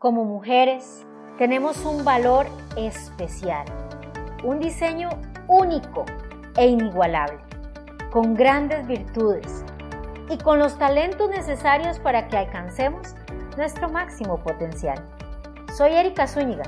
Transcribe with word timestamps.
Como 0.00 0.24
mujeres 0.24 1.04
tenemos 1.36 1.84
un 1.84 2.06
valor 2.06 2.46
especial, 2.74 3.66
un 4.42 4.58
diseño 4.58 5.10
único 5.46 6.06
e 6.56 6.68
inigualable, 6.68 7.38
con 8.10 8.32
grandes 8.32 8.86
virtudes 8.86 9.62
y 10.30 10.38
con 10.38 10.58
los 10.58 10.78
talentos 10.78 11.28
necesarios 11.28 11.98
para 11.98 12.28
que 12.28 12.38
alcancemos 12.38 13.14
nuestro 13.58 13.90
máximo 13.90 14.38
potencial. 14.38 15.04
Soy 15.76 15.92
Erika 15.92 16.26
Zúñiga 16.26 16.64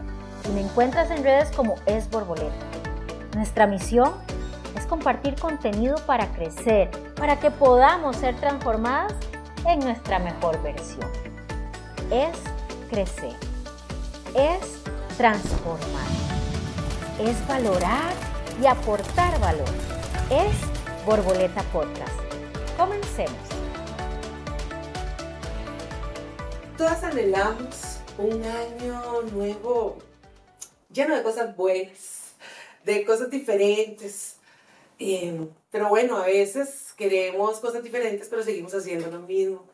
y 0.46 0.52
me 0.52 0.60
encuentras 0.60 1.10
en 1.10 1.24
redes 1.24 1.50
como 1.52 1.76
Es 1.86 2.10
Borboleta. 2.10 2.52
Nuestra 3.34 3.66
misión 3.66 4.12
es 4.76 4.84
compartir 4.84 5.36
contenido 5.36 5.96
para 6.04 6.26
crecer, 6.34 6.90
para 7.16 7.40
que 7.40 7.50
podamos 7.50 8.16
ser 8.16 8.36
transformadas 8.36 9.14
en 9.66 9.78
nuestra 9.78 10.18
mejor 10.18 10.62
versión. 10.62 11.08
Es 12.10 12.36
crecer, 12.92 13.34
es 14.34 14.82
transformar, 15.16 16.06
es 17.18 17.48
valorar 17.48 18.12
y 18.60 18.66
aportar 18.66 19.40
valor. 19.40 19.68
Es 20.30 20.54
Borboleta 21.06 21.62
Podcast. 21.72 22.12
Comencemos. 22.76 23.32
Todas 26.76 27.02
anhelamos 27.02 28.00
un 28.18 28.44
año 28.44 29.22
nuevo 29.32 29.96
lleno 30.92 31.16
de 31.16 31.22
cosas 31.22 31.56
buenas, 31.56 32.34
de 32.84 33.06
cosas 33.06 33.30
diferentes. 33.30 34.36
Eh, 34.98 35.48
pero 35.70 35.88
bueno, 35.88 36.18
a 36.18 36.26
veces 36.26 36.92
queremos 36.98 37.58
cosas 37.58 37.82
diferentes, 37.82 38.28
pero 38.28 38.42
seguimos 38.42 38.74
haciendo 38.74 39.10
lo 39.10 39.20
mismo. 39.20 39.71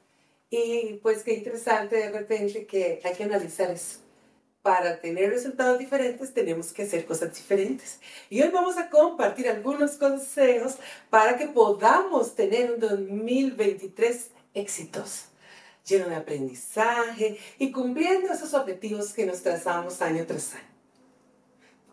Y 0.51 0.99
pues 1.03 1.23
qué 1.23 1.35
interesante 1.35 1.97
de 1.97 2.11
repente 2.11 2.67
que 2.67 3.01
hay 3.05 3.15
que 3.15 3.25
analizar 3.25 3.71
eso. 3.71 4.01
Para 4.63 5.01
tener 5.01 5.31
resultados 5.31 5.79
diferentes 5.79 6.35
tenemos 6.35 6.73
que 6.73 6.83
hacer 6.83 7.07
cosas 7.07 7.35
diferentes. 7.35 8.01
Y 8.29 8.43
hoy 8.43 8.49
vamos 8.49 8.77
a 8.77 8.91
compartir 8.91 9.49
algunos 9.49 9.93
consejos 9.93 10.77
para 11.11 11.37
que 11.37 11.47
podamos 11.49 12.35
tener 12.35 12.73
un 12.73 12.81
2023 12.81 14.31
exitoso, 14.55 15.27
lleno 15.87 16.09
de 16.09 16.17
aprendizaje 16.17 17.39
y 17.59 17.71
cumpliendo 17.71 18.33
esos 18.33 18.53
objetivos 18.55 19.13
que 19.13 19.27
nos 19.27 19.43
trazamos 19.43 20.03
año 20.03 20.27
tras 20.27 20.55
año. 20.55 20.69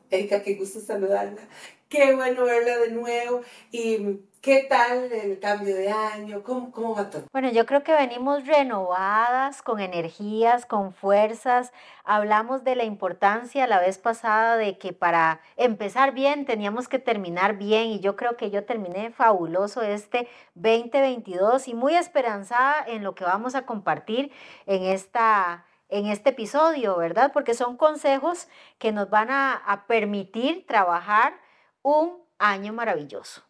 Erika, 0.09 0.44
qué 0.44 0.55
gusto 0.55 0.79
saludarla. 0.79 1.41
Qué 1.89 2.13
bueno 2.13 2.45
verla 2.45 2.77
de 2.79 2.91
nuevo. 2.91 3.41
Y 3.72 4.19
¿Qué 4.45 4.67
tal 4.69 5.11
el 5.11 5.39
cambio 5.39 5.75
de 5.75 5.89
año? 5.91 6.43
¿Cómo, 6.43 6.71
¿Cómo, 6.71 6.93
va 6.93 7.09
todo? 7.09 7.23
Bueno, 7.31 7.49
yo 7.49 7.65
creo 7.65 7.83
que 7.83 7.95
venimos 7.95 8.45
renovadas, 8.45 9.63
con 9.63 9.79
energías, 9.79 10.67
con 10.67 10.93
fuerzas. 10.93 11.73
Hablamos 12.03 12.63
de 12.63 12.75
la 12.75 12.83
importancia 12.83 13.66
la 13.66 13.79
vez 13.79 13.97
pasada 13.97 14.55
de 14.55 14.77
que 14.77 14.93
para 14.93 15.41
empezar 15.57 16.13
bien 16.13 16.45
teníamos 16.45 16.88
que 16.88 16.99
terminar 16.99 17.57
bien 17.57 17.88
y 17.88 18.01
yo 18.01 18.16
creo 18.16 18.38
que 18.38 18.51
yo 18.51 18.66
terminé 18.66 19.09
fabuloso 19.09 19.81
este 19.81 20.27
2022 20.53 21.67
y 21.67 21.73
muy 21.73 21.95
esperanzada 21.95 22.85
en 22.85 23.03
lo 23.03 23.16
que 23.16 23.23
vamos 23.23 23.55
a 23.55 23.66
compartir 23.66 24.31
en 24.67 24.83
esta 24.83 25.66
en 25.89 26.05
este 26.05 26.29
episodio, 26.29 26.97
¿verdad? 26.97 27.31
Porque 27.33 27.55
son 27.55 27.77
consejos 27.77 28.47
que 28.77 28.91
nos 28.91 29.09
van 29.09 29.29
a 29.31 29.85
permitir 29.88 30.67
trabajar 30.67 31.33
un 31.81 32.23
año 32.38 32.73
maravilloso. 32.73 33.41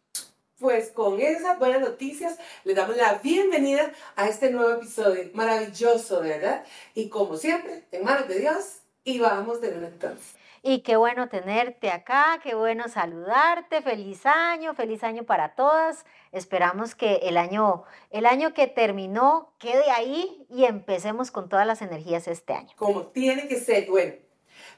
Pues 0.58 0.88
con 0.88 1.20
esas 1.20 1.58
buenas 1.58 1.82
noticias 1.82 2.38
le 2.64 2.72
damos 2.72 2.96
la 2.96 3.14
bienvenida 3.22 3.92
a 4.16 4.26
este 4.26 4.50
nuevo 4.50 4.70
episodio 4.70 5.28
maravilloso, 5.34 6.22
¿verdad? 6.22 6.64
Y 6.94 7.10
como 7.10 7.36
siempre, 7.36 7.84
en 7.92 8.02
manos 8.02 8.26
de 8.26 8.38
Dios 8.38 8.80
y 9.04 9.18
vamos 9.18 9.60
de 9.60 9.72
nuevo 9.72 9.86
entonces. 9.86 10.34
Y 10.62 10.80
qué 10.80 10.96
bueno 10.96 11.28
tenerte 11.28 11.90
acá, 11.90 12.40
qué 12.42 12.54
bueno 12.54 12.88
saludarte, 12.88 13.82
feliz 13.82 14.24
año, 14.24 14.74
feliz 14.74 15.04
año 15.04 15.24
para 15.24 15.54
todas. 15.54 16.06
Esperamos 16.32 16.94
que 16.94 17.16
el 17.24 17.36
año, 17.36 17.84
el 18.10 18.24
año 18.24 18.54
que 18.54 18.66
terminó 18.66 19.52
quede 19.58 19.90
ahí 19.90 20.46
y 20.48 20.64
empecemos 20.64 21.30
con 21.30 21.50
todas 21.50 21.66
las 21.66 21.82
energías 21.82 22.26
este 22.28 22.54
año. 22.54 22.70
Como 22.76 23.08
tiene 23.08 23.46
que 23.46 23.60
ser, 23.60 23.90
bueno. 23.90 24.25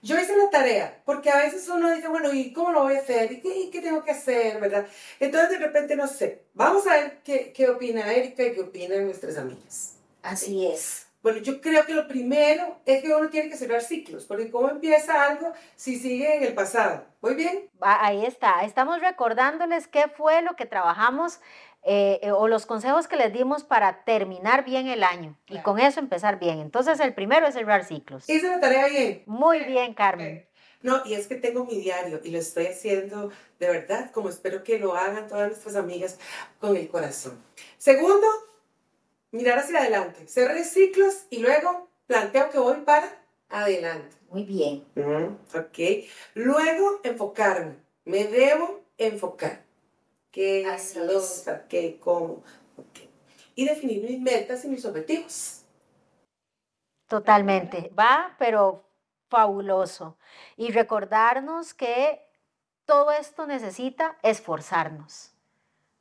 Yo 0.02 0.18
hice 0.18 0.36
la 0.36 0.50
tarea, 0.50 1.02
porque 1.04 1.30
a 1.30 1.38
veces 1.38 1.68
uno 1.68 1.94
dice, 1.94 2.08
bueno, 2.08 2.32
¿y 2.32 2.52
cómo 2.52 2.70
lo 2.70 2.82
voy 2.82 2.96
a 2.96 3.00
hacer? 3.00 3.32
¿Y 3.32 3.40
qué, 3.40 3.70
qué 3.70 3.80
tengo 3.80 4.04
que 4.04 4.12
hacer? 4.12 4.60
¿Verdad? 4.60 4.86
Entonces 5.20 5.50
de 5.50 5.58
repente 5.58 5.96
no 5.96 6.06
sé. 6.06 6.42
Vamos 6.54 6.86
a 6.86 6.92
ver 6.92 7.18
qué, 7.24 7.52
qué 7.52 7.68
opina 7.68 8.12
Erika 8.12 8.44
y 8.44 8.54
qué 8.54 8.60
opinan 8.60 9.04
nuestras 9.04 9.36
amigas. 9.36 9.94
Así 10.22 10.66
es. 10.66 11.07
Bueno, 11.22 11.38
yo 11.38 11.60
creo 11.60 11.84
que 11.84 11.94
lo 11.94 12.06
primero 12.06 12.80
es 12.86 13.02
que 13.02 13.12
uno 13.12 13.28
tiene 13.28 13.50
que 13.50 13.56
cerrar 13.56 13.82
ciclos, 13.82 14.24
porque 14.24 14.50
¿cómo 14.50 14.70
empieza 14.70 15.24
algo 15.24 15.52
si 15.74 15.98
sigue 15.98 16.36
en 16.36 16.44
el 16.44 16.54
pasado? 16.54 17.04
¿Muy 17.20 17.34
bien? 17.34 17.68
Ahí 17.80 18.24
está. 18.24 18.64
Estamos 18.64 19.00
recordándoles 19.00 19.88
qué 19.88 20.06
fue 20.08 20.42
lo 20.42 20.54
que 20.54 20.64
trabajamos 20.64 21.40
eh, 21.82 22.20
eh, 22.22 22.30
o 22.30 22.46
los 22.46 22.66
consejos 22.66 23.08
que 23.08 23.16
les 23.16 23.32
dimos 23.32 23.64
para 23.64 24.04
terminar 24.04 24.64
bien 24.64 24.86
el 24.88 25.02
año 25.02 25.36
y 25.48 25.58
con 25.60 25.80
eso 25.80 25.98
empezar 26.00 26.38
bien. 26.38 26.60
Entonces, 26.60 27.00
el 27.00 27.14
primero 27.14 27.46
es 27.46 27.54
cerrar 27.54 27.84
ciclos. 27.84 28.28
Hice 28.28 28.48
la 28.48 28.60
tarea 28.60 28.86
bien. 28.86 29.22
Muy 29.26 29.64
bien, 29.64 29.94
Carmen. 29.94 30.46
No, 30.82 31.02
y 31.04 31.14
es 31.14 31.26
que 31.26 31.34
tengo 31.34 31.64
mi 31.64 31.80
diario 31.80 32.20
y 32.22 32.30
lo 32.30 32.38
estoy 32.38 32.66
haciendo 32.66 33.32
de 33.58 33.68
verdad, 33.68 34.12
como 34.12 34.28
espero 34.28 34.62
que 34.62 34.78
lo 34.78 34.94
hagan 34.94 35.26
todas 35.26 35.48
nuestras 35.48 35.74
amigas 35.74 36.18
con 36.60 36.76
el 36.76 36.88
corazón. 36.88 37.42
Segundo, 37.76 38.26
mirar 39.30 39.58
hacia 39.58 39.80
adelante. 39.80 40.26
Cerré 40.26 40.64
ciclos 40.64 41.26
y 41.30 41.38
luego 41.38 41.88
planteo 42.06 42.50
que 42.50 42.58
voy 42.58 42.80
para 42.80 43.22
adelante. 43.48 44.16
Muy 44.30 44.44
bien. 44.44 44.84
ok. 45.54 45.78
Luego, 46.34 47.00
enfocarme. 47.02 47.76
Me 48.04 48.24
debo 48.24 48.84
enfocar 48.96 49.64
qué, 50.30 50.66
Así 50.66 50.98
qué, 51.68 51.98
cómo. 52.00 52.42
Y 53.54 53.64
definir 53.66 54.02
mis 54.02 54.20
metas 54.20 54.64
y 54.64 54.68
mis 54.68 54.84
objetivos. 54.84 55.64
Totalmente. 57.06 57.90
Va, 57.98 58.36
pero 58.38 58.84
fabuloso. 59.28 60.18
Y 60.56 60.70
recordarnos 60.72 61.74
que 61.74 62.24
todo 62.84 63.10
esto 63.10 63.46
necesita 63.46 64.18
esforzarnos. 64.22 65.32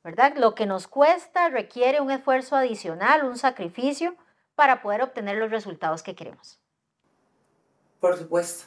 ¿Verdad? 0.03 0.34
Lo 0.38 0.56
que 0.56 0.66
nos 0.66 0.88
cuesta 0.88 1.50
requiere 1.50 2.02
un 2.02 2.12
esfuerzo 2.12 2.56
adicional, 2.56 3.25
un 3.25 3.38
sacrificio 3.38 4.16
para 4.56 4.81
poder 4.81 5.02
obtener 5.02 5.38
los 5.38 5.52
resultados 5.52 6.02
que 6.03 6.16
queremos. 6.16 6.59
Por 8.00 8.18
supuesto. 8.18 8.66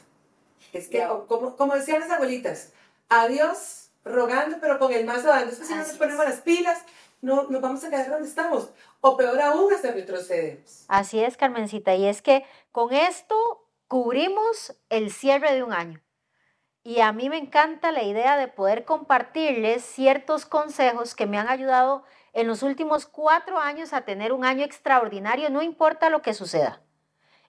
Es 0.73 0.87
que, 0.87 1.05
como, 1.27 1.57
como 1.57 1.75
decían 1.75 2.01
las 2.01 2.11
abuelitas, 2.11 2.73
adiós 3.09 3.89
rogando, 4.03 4.57
pero 4.59 4.79
con 4.79 4.91
el 4.93 5.05
más 5.05 5.23
dando. 5.23 5.51
si 5.53 5.73
no 5.73 5.77
nos 5.77 5.97
ponemos 5.97 6.25
las 6.25 6.41
pilas, 6.41 6.81
no 7.21 7.43
nos 7.49 7.61
vamos 7.61 7.83
a 7.83 7.89
quedar 7.89 8.09
donde 8.09 8.27
estamos. 8.27 8.69
O 9.01 9.17
peor 9.17 9.39
aún, 9.41 9.73
hasta 9.73 9.91
retrocedemos. 9.91 10.85
Así 10.87 11.23
es, 11.23 11.37
Carmencita. 11.37 11.93
Y 11.95 12.05
es 12.05 12.21
que 12.21 12.45
con 12.71 12.93
esto 12.93 13.67
cubrimos 13.87 14.75
el 14.89 15.11
cierre 15.11 15.53
de 15.53 15.63
un 15.63 15.73
año. 15.73 16.01
Y 16.83 17.01
a 17.01 17.11
mí 17.11 17.29
me 17.29 17.37
encanta 17.37 17.91
la 17.91 18.03
idea 18.03 18.37
de 18.37 18.47
poder 18.47 18.85
compartirles 18.85 19.83
ciertos 19.83 20.45
consejos 20.45 21.13
que 21.13 21.27
me 21.27 21.37
han 21.37 21.47
ayudado 21.47 22.03
en 22.33 22.47
los 22.47 22.63
últimos 22.63 23.05
cuatro 23.05 23.59
años 23.59 23.93
a 23.93 24.01
tener 24.01 24.33
un 24.33 24.45
año 24.45 24.63
extraordinario, 24.63 25.49
no 25.49 25.61
importa 25.61 26.09
lo 26.09 26.21
que 26.21 26.33
suceda. 26.33 26.81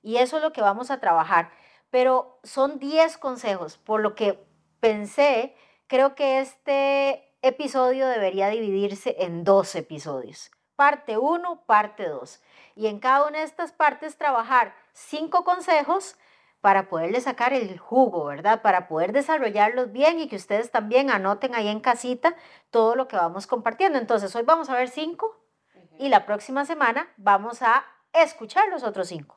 Y 0.03 0.17
eso 0.17 0.37
es 0.37 0.43
lo 0.43 0.53
que 0.53 0.61
vamos 0.61 0.91
a 0.91 1.01
trabajar. 1.01 1.51
Pero 1.91 2.39
son 2.43 2.79
10 2.79 3.17
consejos, 3.19 3.79
por 3.79 4.01
lo 4.01 4.15
que 4.15 4.45
pensé 4.81 5.55
creo 5.87 6.15
que 6.15 6.41
este 6.41 7.37
episodio 7.43 8.09
debería 8.09 8.49
dividirse 8.49 9.17
en 9.19 9.45
dos 9.45 9.75
episodios. 9.75 10.51
Parte 10.75 11.19
1, 11.19 11.65
parte 11.67 12.09
2. 12.09 12.41
Y 12.77 12.87
en 12.87 12.99
cada 12.99 13.27
una 13.27 13.41
de 13.41 13.45
estas 13.45 13.73
partes 13.73 14.17
trabajar 14.17 14.75
cinco 14.95 15.45
consejos 15.45 16.17
para 16.63 16.89
poderle 16.89 17.21
sacar 17.21 17.53
el 17.53 17.77
jugo, 17.77 18.25
¿verdad? 18.25 18.63
Para 18.63 18.87
poder 18.87 19.13
desarrollarlos 19.13 19.91
bien 19.91 20.21
y 20.21 20.29
que 20.29 20.37
ustedes 20.37 20.71
también 20.71 21.11
anoten 21.11 21.57
ahí 21.57 21.67
en 21.67 21.81
casita 21.81 22.37
todo 22.71 22.95
lo 22.95 23.09
que 23.09 23.17
vamos 23.17 23.49
compartiendo. 23.49 23.99
Entonces, 23.99 24.35
hoy 24.37 24.45
vamos 24.45 24.71
a 24.71 24.77
ver 24.77 24.89
cinco 24.89 25.45
y 25.99 26.09
la 26.09 26.25
próxima 26.25 26.65
semana 26.65 27.13
vamos 27.17 27.63
a 27.63 27.85
escuchar 28.13 28.69
los 28.69 28.85
otros 28.85 29.09
cinco. 29.09 29.37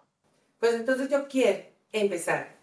Pues 0.59 0.75
entonces 0.75 1.09
yo 1.09 1.27
quiero 1.27 1.65
empezar 1.91 2.55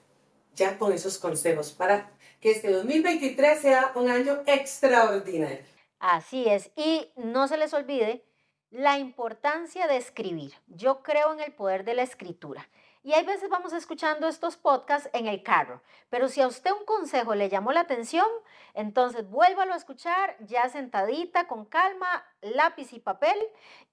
ya 0.54 0.78
con 0.78 0.92
esos 0.92 1.19
consejos 1.19 1.72
para 1.72 2.12
que 2.40 2.52
este 2.52 2.70
2023 2.70 3.60
sea 3.60 3.92
un 3.96 4.08
año 4.08 4.42
extraordinario. 4.46 5.58
Así 5.98 6.48
es. 6.48 6.70
Y 6.76 7.10
no 7.16 7.48
se 7.48 7.56
les 7.56 7.75
olvide 7.75 8.25
la 8.70 8.98
importancia 8.98 9.88
de 9.88 9.96
escribir. 9.96 10.52
Yo 10.69 11.02
creo 11.02 11.32
en 11.32 11.40
el 11.40 11.52
poder 11.52 11.84
de 11.84 11.94
la 11.94 12.02
escritura. 12.02 12.69
Y 13.04 13.14
hay 13.14 13.25
veces 13.25 13.49
vamos 13.50 13.72
escuchando 13.72 14.28
estos 14.28 14.56
podcasts 14.56 15.10
en 15.12 15.26
el 15.26 15.43
carro, 15.43 15.82
pero 16.08 16.28
si 16.28 16.40
a 16.40 16.46
usted 16.46 16.70
un 16.70 16.84
consejo 16.84 17.34
le 17.34 17.49
llamó 17.49 17.72
la 17.72 17.81
atención, 17.81 18.26
entonces 18.75 19.28
vuélvalo 19.28 19.72
a 19.72 19.76
escuchar 19.76 20.37
ya 20.38 20.69
sentadita, 20.69 21.49
con 21.49 21.64
calma, 21.64 22.25
lápiz 22.43 22.93
y 22.93 23.00
papel, 23.00 23.37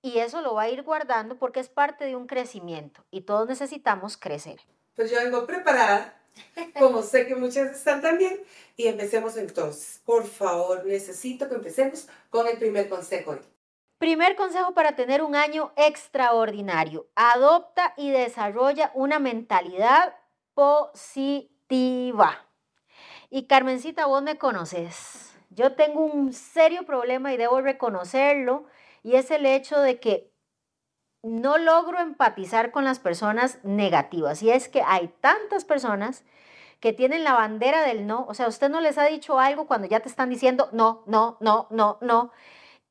y 0.04 0.20
eso 0.20 0.42
lo 0.42 0.54
va 0.54 0.64
a 0.64 0.70
ir 0.70 0.84
guardando 0.84 1.40
porque 1.40 1.60
es 1.60 1.70
parte 1.70 2.06
de 2.06 2.16
un 2.16 2.28
crecimiento 2.28 3.04
y 3.10 3.22
todos 3.22 3.48
necesitamos 3.48 4.16
crecer. 4.16 4.60
pues 4.96 5.10
yo 5.10 5.18
vengo 5.18 5.48
preparada, 5.48 6.22
como 6.78 7.02
sé 7.02 7.26
que 7.26 7.36
muchas 7.36 7.76
están 7.76 8.04
también, 8.04 8.40
y 8.78 8.88
empecemos 8.88 9.38
entonces. 9.38 10.02
Por 10.06 10.28
favor, 10.28 10.86
necesito 10.86 11.50
que 11.50 11.56
empecemos 11.56 12.08
con 12.30 12.48
el 12.48 12.60
primer 12.60 12.88
consejo. 12.88 13.40
Primer 14.00 14.38
consejo 14.38 14.74
para 14.74 14.96
tener 14.96 15.22
un 15.22 15.36
año 15.36 15.74
extraordinario. 15.76 17.08
Adopta 17.16 17.94
y 17.98 18.12
desarrolla 18.12 18.92
una 18.94 19.20
mentalidad 19.20 20.16
positiva. 20.54 22.46
Y 23.30 23.44
Carmencita, 23.48 24.06
vos 24.06 24.24
me 24.24 24.38
conoces. 24.38 25.36
Yo 25.50 25.74
tengo 25.74 26.00
un 26.00 26.32
serio 26.32 26.86
problema 26.86 27.34
y 27.34 27.38
debo 27.38 27.60
reconocerlo, 27.60 28.64
y 29.04 29.16
es 29.16 29.32
el 29.32 29.46
hecho 29.46 29.82
de 29.82 30.00
que 30.00 30.32
no 31.22 31.58
logro 31.58 32.00
empatizar 32.00 32.72
con 32.72 32.86
las 32.86 33.00
personas 33.00 33.60
negativas. 33.64 34.42
Y 34.42 34.50
es 34.50 34.70
que 34.70 34.82
hay 34.82 35.10
tantas 35.20 35.66
personas 35.66 36.24
que 36.80 36.94
tienen 36.94 37.26
la 37.26 37.34
bandera 37.34 37.82
del 37.82 38.08
no. 38.08 38.26
O 38.30 38.34
sea, 38.34 38.48
usted 38.48 38.70
no 38.70 38.80
les 38.80 38.98
ha 38.98 39.04
dicho 39.04 39.40
algo 39.40 39.68
cuando 39.68 39.88
ya 39.90 40.00
te 40.00 40.08
están 40.08 40.30
diciendo 40.30 40.70
no, 40.72 41.04
no, 41.06 41.36
no, 41.42 41.68
no, 41.70 41.98
no. 42.00 42.32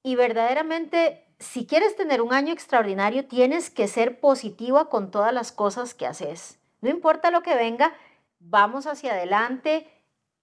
Y 0.09 0.17
verdaderamente, 0.17 1.23
si 1.39 1.67
quieres 1.67 1.95
tener 1.95 2.23
un 2.23 2.33
año 2.33 2.51
extraordinario, 2.55 3.27
tienes 3.27 3.69
que 3.69 3.89
ser 3.89 4.21
positiva 4.21 4.89
con 4.89 5.11
todas 5.11 5.35
las 5.35 5.53
cosas 5.53 5.93
que 5.93 6.07
haces. 6.07 6.59
No 6.81 6.89
importa 6.89 7.31
lo 7.31 7.43
que 7.43 7.55
venga, 7.55 7.95
vamos 8.41 8.87
hacia 8.87 9.13
adelante. 9.13 9.87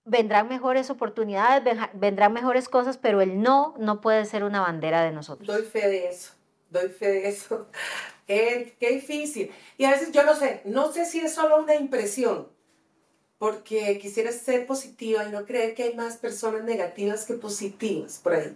Vendrán 0.03 0.49
mejores 0.49 0.91
oportunidades, 0.91 1.63
vendrán 1.93 2.31
mejores 2.31 2.69
cosas, 2.69 2.99
pero 2.99 3.21
el 3.21 3.41
no 3.41 3.73
no 3.79 4.01
puede 4.01 4.25
ser 4.25 4.43
una 4.43 4.61
bandera 4.61 5.03
de 5.03 5.11
nosotros. 5.11 5.47
Doy 5.47 5.63
fe 5.63 5.89
de 5.89 6.09
eso 6.09 6.33
doy 6.69 6.89
fe 6.89 7.07
de 7.07 7.27
eso. 7.27 7.67
qué 8.27 8.75
difícil. 8.79 9.51
Y 9.77 9.85
a 9.85 9.91
veces 9.91 10.11
yo 10.11 10.23
no 10.23 10.35
sé, 10.35 10.61
no 10.65 10.91
sé 10.91 11.05
si 11.05 11.19
es 11.19 11.33
solo 11.33 11.59
una 11.59 11.75
impresión, 11.75 12.49
porque 13.37 13.99
quisiera 13.99 14.31
ser 14.31 14.65
positiva 14.65 15.25
y 15.25 15.31
no 15.31 15.45
creer 15.45 15.75
que 15.75 15.83
hay 15.83 15.95
más 15.95 16.17
personas 16.17 16.63
negativas 16.63 17.25
que 17.25 17.33
positivas 17.33 18.19
por 18.23 18.33
ahí. 18.33 18.55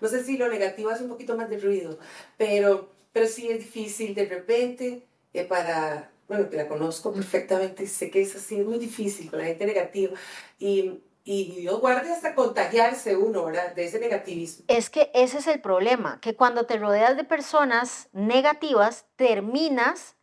No 0.00 0.08
sé 0.08 0.24
si 0.24 0.36
lo 0.36 0.48
negativo 0.48 0.90
hace 0.90 1.04
un 1.04 1.10
poquito 1.10 1.36
más 1.36 1.48
de 1.48 1.58
ruido, 1.58 1.98
pero, 2.36 2.90
pero 3.12 3.26
sí 3.26 3.48
es 3.48 3.58
difícil 3.58 4.14
de 4.14 4.26
repente 4.26 5.02
eh, 5.32 5.44
para, 5.44 6.10
bueno, 6.28 6.50
que 6.50 6.56
la 6.56 6.68
conozco 6.68 7.12
perfectamente, 7.12 7.86
sé 7.86 8.10
que 8.10 8.22
es 8.22 8.34
así, 8.34 8.60
es 8.60 8.66
muy 8.66 8.78
difícil 8.78 9.30
con 9.30 9.38
la 9.38 9.46
gente 9.46 9.66
negativa. 9.66 10.14
Y 10.58 11.00
y 11.28 11.60
Dios 11.60 11.80
guarde 11.80 12.12
hasta 12.12 12.36
contagiarse 12.36 13.16
uno, 13.16 13.46
¿verdad? 13.46 13.74
De 13.74 13.84
ese 13.84 13.98
negativismo. 13.98 14.64
Es 14.68 14.88
que 14.88 15.10
ese 15.12 15.38
es 15.38 15.48
el 15.48 15.60
problema, 15.60 16.20
que 16.20 16.36
cuando 16.36 16.66
te 16.66 16.78
rodeas 16.78 17.16
de 17.16 17.24
personas 17.24 18.08
negativas, 18.12 19.06
terminas 19.16 20.14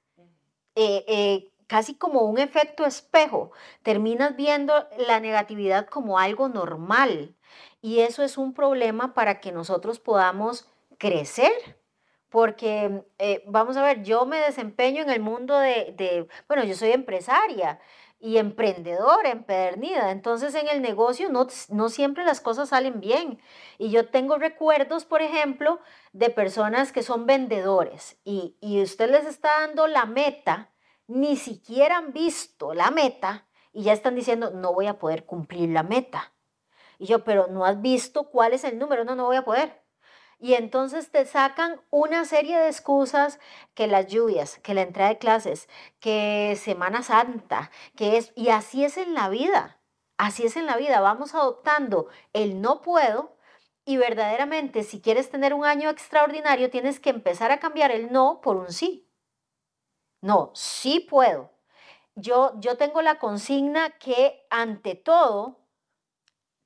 eh, 0.76 1.04
eh, 1.08 1.52
casi 1.68 1.96
como 1.96 2.22
un 2.22 2.38
efecto 2.40 2.86
espejo, 2.86 3.52
terminas 3.84 4.36
viendo 4.36 4.74
la 5.08 5.20
negatividad 5.20 5.88
como 5.88 6.20
algo 6.20 6.50
normal. 6.50 7.36
Y 7.82 8.00
eso 8.00 8.24
es 8.24 8.38
un 8.38 8.54
problema 8.54 9.14
para 9.14 9.40
que 9.40 9.52
nosotros 9.52 10.00
podamos 10.00 10.68
crecer. 10.98 11.52
Porque, 12.30 13.04
eh, 13.20 13.44
vamos 13.46 13.78
a 13.78 13.84
ver, 13.84 14.04
yo 14.04 14.26
me 14.26 14.40
desempeño 14.40 15.04
en 15.04 15.12
el 15.12 15.20
mundo 15.20 15.60
de, 15.60 15.94
de, 15.96 16.28
bueno, 16.48 16.64
yo 16.64 16.74
soy 16.74 16.92
empresaria 16.92 17.80
y 18.24 18.38
emprendedora, 18.38 19.32
empedernida. 19.32 20.10
Entonces 20.10 20.56
en 20.56 20.70
el 20.70 20.82
negocio 20.82 21.30
no, 21.30 21.46
no 21.70 21.90
siempre 21.90 22.24
las 22.24 22.40
cosas 22.40 22.70
salen 22.70 23.02
bien. 23.02 23.38
Y 23.78 23.92
yo 23.92 24.08
tengo 24.08 24.38
recuerdos, 24.38 25.04
por 25.04 25.22
ejemplo, 25.22 25.82
de 26.14 26.30
personas 26.30 26.94
que 26.94 27.04
son 27.04 27.26
vendedores 27.26 28.18
y, 28.24 28.56
y 28.62 28.82
usted 28.82 29.12
les 29.12 29.26
está 29.26 29.60
dando 29.60 29.88
la 29.88 30.06
meta, 30.06 30.73
ni 31.08 31.38
siquiera 31.38 31.98
han 31.98 32.14
visto 32.14 32.74
la 32.74 32.92
meta 32.92 33.48
y 33.72 33.84
ya 33.84 33.94
están 33.94 34.16
diciendo, 34.16 34.52
no 34.52 34.74
voy 34.74 34.88
a 34.88 35.00
poder 35.00 35.26
cumplir 35.26 35.70
la 35.70 35.84
meta. 35.84 36.34
Y 37.00 37.08
yo, 37.08 37.24
pero 37.24 37.48
no 37.48 37.66
has 37.66 37.82
visto 37.82 38.30
cuál 38.30 38.54
es 38.54 38.64
el 38.64 38.78
número, 38.78 39.04
no, 39.04 39.16
no 39.16 39.26
voy 39.26 39.36
a 39.36 39.44
poder. 39.44 39.84
Y 40.40 40.56
entonces 40.56 41.10
te 41.10 41.26
sacan 41.26 41.82
una 41.90 42.26
serie 42.26 42.58
de 42.60 42.68
excusas 42.68 43.40
que 43.74 43.88
las 43.88 44.08
lluvias, 44.08 44.60
que 44.60 44.74
la 44.74 44.82
entrada 44.82 45.10
de 45.10 45.18
clases, 45.18 45.70
que 46.00 46.58
Semana 46.62 47.02
Santa, 47.02 47.72
que 47.96 48.18
es, 48.18 48.34
y 48.36 48.50
así 48.50 48.84
es 48.84 48.98
en 48.98 49.14
la 49.14 49.30
vida, 49.30 49.80
así 50.18 50.46
es 50.46 50.58
en 50.58 50.66
la 50.66 50.76
vida, 50.76 51.00
vamos 51.00 51.34
adoptando 51.34 52.10
el 52.34 52.62
no 52.62 52.82
puedo 52.82 53.38
y 53.86 53.98
verdaderamente 53.98 54.84
si 54.84 55.02
quieres 55.02 55.30
tener 55.30 55.54
un 55.54 55.66
año 55.66 55.90
extraordinario 55.90 56.70
tienes 56.70 57.00
que 57.00 57.10
empezar 57.10 57.52
a 57.52 57.60
cambiar 57.60 57.92
el 57.92 58.12
no 58.12 58.42
por 58.42 58.58
un 58.58 58.72
sí. 58.72 59.10
No, 60.24 60.52
sí 60.56 61.02
puedo. 61.02 61.52
Yo, 62.16 62.54
yo 62.60 62.78
tengo 62.78 63.02
la 63.04 63.20
consigna 63.20 63.92
que 64.00 64.48
ante 64.50 64.96
todo 64.96 65.60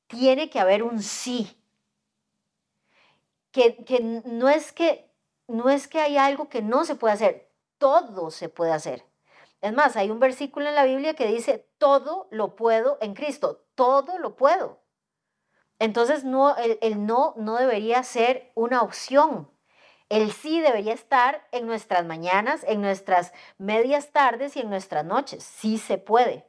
tiene 0.07 0.49
que 0.49 0.59
haber 0.59 0.83
un 0.83 1.01
sí 1.01 1.57
que, 3.51 4.21
no, 4.25 4.49
es 4.49 4.71
que 4.71 5.09
no 5.47 5.69
es 5.69 5.87
que 5.87 5.99
hay 5.99 6.17
algo 6.17 6.49
que 6.49 6.61
no 6.61 6.85
se 6.85 6.95
puede 6.95 7.13
hacer, 7.13 7.51
todo 7.77 8.31
se 8.31 8.49
puede 8.49 8.71
hacer. 8.71 9.03
Es 9.61 9.73
más, 9.73 9.95
hay 9.95 10.09
un 10.11 10.19
versículo 10.19 10.67
en 10.69 10.75
la 10.75 10.83
Biblia 10.85 11.15
que 11.15 11.27
dice, 11.27 11.67
todo 11.77 12.27
lo 12.31 12.55
puedo 12.55 12.97
en 13.01 13.15
Cristo, 13.15 13.65
todo 13.75 14.19
lo 14.19 14.35
puedo. 14.35 14.79
Entonces 15.79 16.23
no, 16.23 16.55
el, 16.57 16.77
el 16.81 17.05
no 17.05 17.33
no 17.37 17.57
debería 17.57 18.03
ser 18.03 18.51
una 18.55 18.81
opción. 18.81 19.49
El 20.09 20.31
sí 20.31 20.61
debería 20.61 20.93
estar 20.93 21.47
en 21.51 21.67
nuestras 21.67 22.05
mañanas, 22.05 22.63
en 22.65 22.81
nuestras 22.81 23.33
medias 23.57 24.11
tardes 24.11 24.55
y 24.55 24.61
en 24.61 24.69
nuestras 24.69 25.03
noches. 25.03 25.43
Sí 25.43 25.77
se 25.77 25.97
puede. 25.97 26.45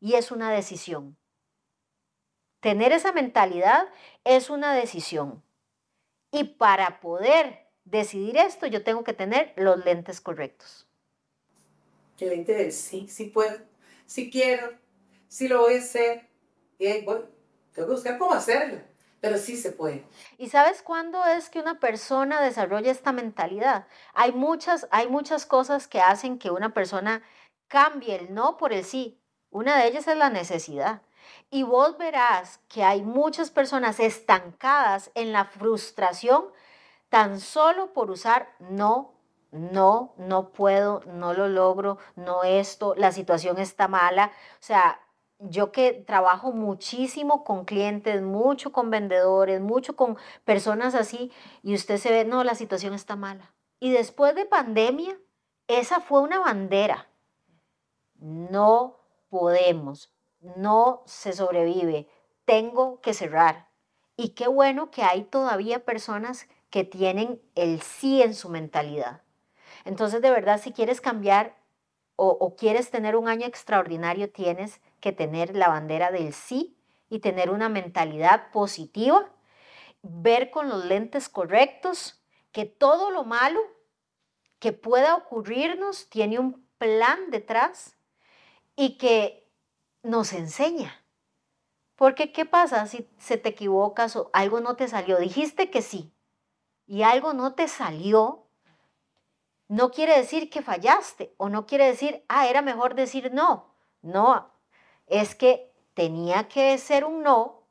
Y 0.00 0.14
es 0.14 0.32
una 0.32 0.50
decisión. 0.50 1.16
Tener 2.60 2.92
esa 2.92 3.12
mentalidad 3.12 3.88
es 4.24 4.48
una 4.48 4.74
decisión. 4.74 5.42
Y 6.30 6.44
para 6.44 7.00
poder 7.00 7.66
decidir 7.84 8.38
esto, 8.38 8.66
yo 8.66 8.82
tengo 8.82 9.04
que 9.04 9.12
tener 9.12 9.52
los 9.56 9.84
lentes 9.84 10.20
correctos. 10.20 10.86
El 12.18 12.30
lente 12.30 12.54
del 12.54 12.72
sí, 12.72 13.08
sí 13.08 13.24
puedo, 13.26 13.58
sí 14.06 14.30
quiero, 14.30 14.78
sí 15.26 15.48
lo 15.48 15.62
voy 15.62 15.74
a 15.74 15.78
hacer. 15.78 16.28
Y 16.78 16.86
voy, 17.04 17.22
tengo 17.74 17.88
que 17.88 17.94
buscar 17.94 18.16
cómo 18.16 18.32
hacerlo, 18.32 18.80
pero 19.22 19.38
sí 19.38 19.56
se 19.56 19.70
puede. 19.70 20.04
¿Y 20.36 20.48
sabes 20.48 20.82
cuándo 20.82 21.24
es 21.24 21.48
que 21.48 21.60
una 21.60 21.78
persona 21.78 22.40
desarrolla 22.40 22.90
esta 22.90 23.12
mentalidad? 23.12 23.86
Hay 24.14 24.32
muchas, 24.32 24.88
hay 24.90 25.08
muchas 25.08 25.46
cosas 25.46 25.86
que 25.86 26.00
hacen 26.00 26.40
que 26.40 26.50
una 26.50 26.74
persona 26.74 27.22
cambie 27.68 28.16
el 28.16 28.34
no 28.34 28.56
por 28.56 28.72
el 28.72 28.84
sí. 28.84 29.20
Una 29.50 29.76
de 29.76 29.86
ellas 29.86 30.08
es 30.08 30.16
la 30.16 30.28
necesidad. 30.28 31.02
Y 31.50 31.62
vos 31.62 31.96
verás 31.98 32.58
que 32.68 32.82
hay 32.82 33.04
muchas 33.04 33.52
personas 33.52 34.00
estancadas 34.00 35.12
en 35.14 35.32
la 35.32 35.44
frustración 35.44 36.46
tan 37.08 37.38
solo 37.38 37.92
por 37.92 38.10
usar 38.10 38.48
no, 38.58 39.14
no, 39.52 40.14
no 40.16 40.48
puedo, 40.48 41.00
no 41.06 41.32
lo 41.32 41.46
logro, 41.46 41.98
no 42.16 42.42
esto, 42.42 42.96
la 42.96 43.12
situación 43.12 43.58
está 43.58 43.86
mala. 43.86 44.32
O 44.54 44.64
sea, 44.64 45.00
yo 45.48 45.72
que 45.72 45.92
trabajo 45.92 46.52
muchísimo 46.52 47.44
con 47.44 47.64
clientes, 47.64 48.22
mucho 48.22 48.72
con 48.72 48.90
vendedores, 48.90 49.60
mucho 49.60 49.96
con 49.96 50.16
personas 50.44 50.94
así, 50.94 51.32
y 51.62 51.74
usted 51.74 51.98
se 51.98 52.10
ve, 52.10 52.24
no, 52.24 52.44
la 52.44 52.54
situación 52.54 52.94
está 52.94 53.16
mala. 53.16 53.54
Y 53.80 53.90
después 53.90 54.34
de 54.34 54.44
pandemia, 54.44 55.18
esa 55.66 56.00
fue 56.00 56.20
una 56.20 56.38
bandera. 56.38 57.08
No 58.14 58.98
podemos, 59.28 60.12
no 60.56 61.02
se 61.06 61.32
sobrevive, 61.32 62.08
tengo 62.44 63.00
que 63.00 63.14
cerrar. 63.14 63.68
Y 64.16 64.30
qué 64.30 64.46
bueno 64.46 64.90
que 64.90 65.02
hay 65.02 65.24
todavía 65.24 65.84
personas 65.84 66.46
que 66.70 66.84
tienen 66.84 67.40
el 67.54 67.82
sí 67.82 68.22
en 68.22 68.34
su 68.34 68.48
mentalidad. 68.48 69.22
Entonces, 69.84 70.22
de 70.22 70.30
verdad, 70.30 70.60
si 70.60 70.72
quieres 70.72 71.00
cambiar 71.00 71.56
o, 72.16 72.54
quieres 72.56 72.90
tener 72.90 73.16
un 73.16 73.26
año 73.26 73.46
extraordinario, 73.46 74.30
tienes 74.30 74.80
que 75.02 75.12
tener 75.12 75.54
la 75.54 75.68
bandera 75.68 76.10
del 76.10 76.32
sí 76.32 76.78
y 77.10 77.18
tener 77.18 77.50
una 77.50 77.68
mentalidad 77.68 78.50
positiva, 78.52 79.30
ver 80.00 80.50
con 80.50 80.70
los 80.70 80.86
lentes 80.86 81.28
correctos 81.28 82.22
que 82.52 82.64
todo 82.64 83.10
lo 83.10 83.24
malo 83.24 83.60
que 84.60 84.72
pueda 84.72 85.16
ocurrirnos 85.16 86.08
tiene 86.08 86.38
un 86.38 86.66
plan 86.78 87.30
detrás 87.30 87.96
y 88.76 88.96
que 88.96 89.50
nos 90.02 90.32
enseña. 90.32 91.04
Porque 91.96 92.32
¿qué 92.32 92.46
pasa 92.46 92.86
si 92.86 93.10
se 93.18 93.36
te 93.36 93.50
equivocas 93.50 94.14
o 94.14 94.30
algo 94.32 94.60
no 94.60 94.76
te 94.76 94.86
salió? 94.86 95.18
Dijiste 95.18 95.68
que 95.68 95.82
sí 95.82 96.14
y 96.86 97.02
algo 97.02 97.32
no 97.32 97.54
te 97.54 97.66
salió. 97.66 98.46
No 99.66 99.90
quiere 99.90 100.16
decir 100.16 100.48
que 100.48 100.62
fallaste 100.62 101.34
o 101.38 101.48
no 101.48 101.66
quiere 101.66 101.86
decir, 101.86 102.24
ah, 102.28 102.46
era 102.46 102.62
mejor 102.62 102.94
decir 102.94 103.32
no. 103.32 103.74
No, 104.00 104.51
es 105.06 105.34
que 105.34 105.70
tenía 105.94 106.48
que 106.48 106.76
ser 106.78 107.04
un 107.04 107.22
no, 107.22 107.62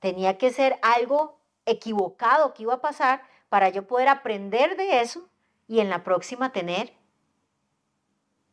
tenía 0.00 0.38
que 0.38 0.52
ser 0.52 0.78
algo 0.82 1.38
equivocado 1.66 2.52
que 2.54 2.64
iba 2.64 2.74
a 2.74 2.80
pasar 2.80 3.22
para 3.48 3.68
yo 3.68 3.86
poder 3.86 4.08
aprender 4.08 4.76
de 4.76 5.00
eso 5.00 5.28
y 5.66 5.80
en 5.80 5.88
la 5.88 6.04
próxima 6.04 6.52
tener 6.52 6.92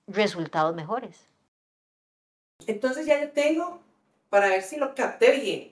resultados 0.08 0.76
mejores. 0.76 1.28
Entonces 2.68 3.06
ya 3.06 3.20
yo 3.20 3.32
tengo, 3.32 3.82
para 4.30 4.50
ver 4.50 4.62
si 4.62 4.78
lo 4.78 4.94
capté 4.96 5.32
bien, 5.40 5.72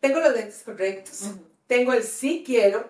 tengo 0.00 0.20
los 0.20 0.32
lentes 0.32 0.62
correctos, 0.62 1.30
tengo 1.66 1.92
el 1.92 2.02
sí 2.02 2.42
quiero, 2.46 2.88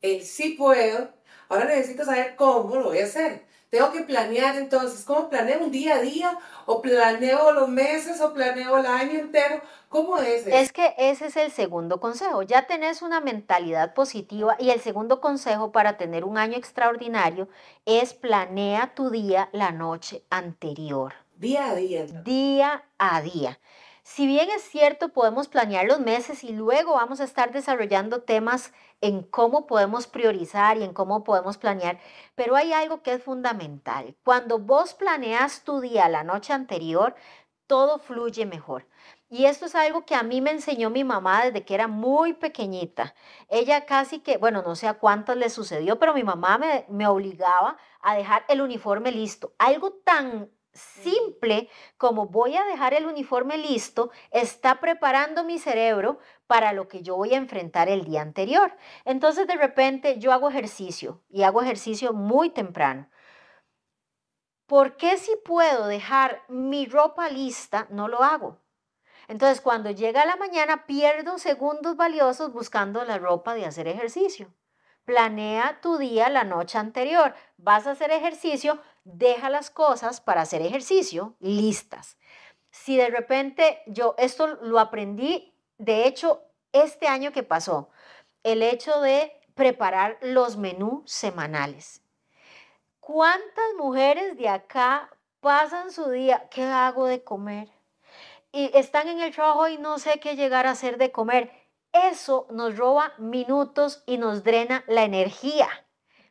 el 0.00 0.22
sí 0.22 0.54
puedo, 0.58 1.10
ahora 1.48 1.66
necesito 1.66 2.04
saber 2.04 2.36
cómo 2.36 2.76
lo 2.76 2.84
voy 2.84 2.98
a 2.98 3.04
hacer. 3.04 3.45
Tengo 3.70 3.90
que 3.90 4.02
planear 4.02 4.56
entonces, 4.56 5.04
¿cómo 5.04 5.28
planeo 5.28 5.64
un 5.64 5.72
día 5.72 5.96
a 5.96 6.00
día? 6.00 6.38
¿O 6.66 6.80
planeo 6.80 7.50
los 7.50 7.68
meses? 7.68 8.20
¿O 8.20 8.32
planeo 8.32 8.78
el 8.78 8.86
año 8.86 9.18
entero? 9.18 9.60
¿Cómo 9.88 10.18
es? 10.18 10.46
Es 10.46 10.72
que 10.72 10.94
ese 10.98 11.26
es 11.26 11.36
el 11.36 11.50
segundo 11.50 11.98
consejo. 11.98 12.42
Ya 12.42 12.66
tenés 12.66 13.02
una 13.02 13.20
mentalidad 13.20 13.92
positiva 13.92 14.56
y 14.60 14.70
el 14.70 14.80
segundo 14.80 15.20
consejo 15.20 15.72
para 15.72 15.96
tener 15.96 16.24
un 16.24 16.38
año 16.38 16.56
extraordinario 16.56 17.48
es 17.84 18.14
planea 18.14 18.94
tu 18.94 19.10
día 19.10 19.48
la 19.52 19.72
noche 19.72 20.22
anterior. 20.30 21.14
Día 21.36 21.70
a 21.70 21.74
día. 21.74 22.06
Día 22.06 22.84
a 22.98 23.20
día. 23.20 23.58
Si 24.04 24.24
bien 24.28 24.48
es 24.50 24.62
cierto, 24.62 25.08
podemos 25.08 25.48
planear 25.48 25.84
los 25.86 25.98
meses 25.98 26.44
y 26.44 26.52
luego 26.52 26.94
vamos 26.94 27.20
a 27.20 27.24
estar 27.24 27.50
desarrollando 27.50 28.22
temas 28.22 28.72
en 29.00 29.22
cómo 29.22 29.66
podemos 29.66 30.06
priorizar 30.06 30.78
y 30.78 30.84
en 30.84 30.92
cómo 30.92 31.24
podemos 31.24 31.58
planear, 31.58 31.98
pero 32.34 32.56
hay 32.56 32.72
algo 32.72 33.02
que 33.02 33.12
es 33.14 33.22
fundamental. 33.22 34.16
Cuando 34.24 34.58
vos 34.58 34.94
planeas 34.94 35.62
tu 35.64 35.80
día 35.80 36.08
la 36.08 36.24
noche 36.24 36.52
anterior, 36.52 37.14
todo 37.66 37.98
fluye 37.98 38.46
mejor. 38.46 38.86
Y 39.28 39.46
esto 39.46 39.66
es 39.66 39.74
algo 39.74 40.06
que 40.06 40.14
a 40.14 40.22
mí 40.22 40.40
me 40.40 40.52
enseñó 40.52 40.88
mi 40.88 41.02
mamá 41.02 41.44
desde 41.44 41.64
que 41.64 41.74
era 41.74 41.88
muy 41.88 42.32
pequeñita. 42.34 43.14
Ella 43.48 43.84
casi 43.84 44.20
que, 44.20 44.38
bueno, 44.38 44.62
no 44.62 44.76
sé 44.76 44.86
a 44.86 44.94
cuántas 44.94 45.36
le 45.36 45.50
sucedió, 45.50 45.98
pero 45.98 46.14
mi 46.14 46.22
mamá 46.22 46.58
me, 46.58 46.86
me 46.88 47.08
obligaba 47.08 47.76
a 48.00 48.14
dejar 48.14 48.44
el 48.48 48.60
uniforme 48.60 49.10
listo. 49.10 49.52
Algo 49.58 49.92
tan 49.92 50.50
simple 50.76 51.68
como 51.96 52.26
voy 52.26 52.56
a 52.56 52.64
dejar 52.64 52.94
el 52.94 53.06
uniforme 53.06 53.58
listo, 53.58 54.10
está 54.30 54.80
preparando 54.80 55.42
mi 55.42 55.58
cerebro 55.58 56.18
para 56.46 56.72
lo 56.72 56.88
que 56.88 57.02
yo 57.02 57.16
voy 57.16 57.34
a 57.34 57.38
enfrentar 57.38 57.88
el 57.88 58.04
día 58.04 58.22
anterior. 58.22 58.76
Entonces 59.04 59.46
de 59.46 59.56
repente 59.56 60.18
yo 60.18 60.32
hago 60.32 60.48
ejercicio 60.48 61.22
y 61.28 61.42
hago 61.42 61.62
ejercicio 61.62 62.12
muy 62.12 62.50
temprano. 62.50 63.08
¿Por 64.66 64.96
qué 64.96 65.16
si 65.16 65.36
puedo 65.44 65.86
dejar 65.86 66.42
mi 66.48 66.86
ropa 66.86 67.28
lista, 67.28 67.86
no 67.90 68.08
lo 68.08 68.22
hago? 68.22 68.58
Entonces 69.28 69.60
cuando 69.60 69.90
llega 69.90 70.24
la 70.24 70.36
mañana 70.36 70.86
pierdo 70.86 71.38
segundos 71.38 71.96
valiosos 71.96 72.52
buscando 72.52 73.04
la 73.04 73.18
ropa 73.18 73.54
de 73.54 73.64
hacer 73.64 73.88
ejercicio. 73.88 74.52
Planea 75.04 75.80
tu 75.80 75.98
día 75.98 76.28
la 76.28 76.42
noche 76.42 76.78
anterior. 76.78 77.34
Vas 77.56 77.86
a 77.86 77.92
hacer 77.92 78.10
ejercicio, 78.10 78.80
deja 79.04 79.50
las 79.50 79.70
cosas 79.70 80.20
para 80.20 80.42
hacer 80.42 80.62
ejercicio 80.62 81.36
listas. 81.38 82.18
Si 82.70 82.96
de 82.96 83.08
repente 83.08 83.82
yo 83.86 84.14
esto 84.18 84.48
lo 84.62 84.80
aprendí, 84.80 85.55
de 85.78 86.06
hecho, 86.06 86.42
este 86.72 87.06
año 87.08 87.32
que 87.32 87.42
pasó, 87.42 87.90
el 88.42 88.62
hecho 88.62 89.00
de 89.00 89.32
preparar 89.54 90.18
los 90.20 90.56
menús 90.56 91.10
semanales. 91.10 92.02
¿Cuántas 93.00 93.74
mujeres 93.78 94.36
de 94.36 94.48
acá 94.48 95.10
pasan 95.40 95.90
su 95.92 96.10
día? 96.10 96.48
¿Qué 96.50 96.64
hago 96.64 97.06
de 97.06 97.22
comer? 97.22 97.68
Y 98.52 98.70
están 98.76 99.08
en 99.08 99.20
el 99.20 99.34
trabajo 99.34 99.68
y 99.68 99.78
no 99.78 99.98
sé 99.98 100.18
qué 100.20 100.36
llegar 100.36 100.66
a 100.66 100.72
hacer 100.72 100.98
de 100.98 101.12
comer. 101.12 101.52
Eso 101.92 102.46
nos 102.50 102.76
roba 102.76 103.14
minutos 103.18 104.02
y 104.06 104.18
nos 104.18 104.44
drena 104.44 104.84
la 104.86 105.04
energía. 105.04 105.68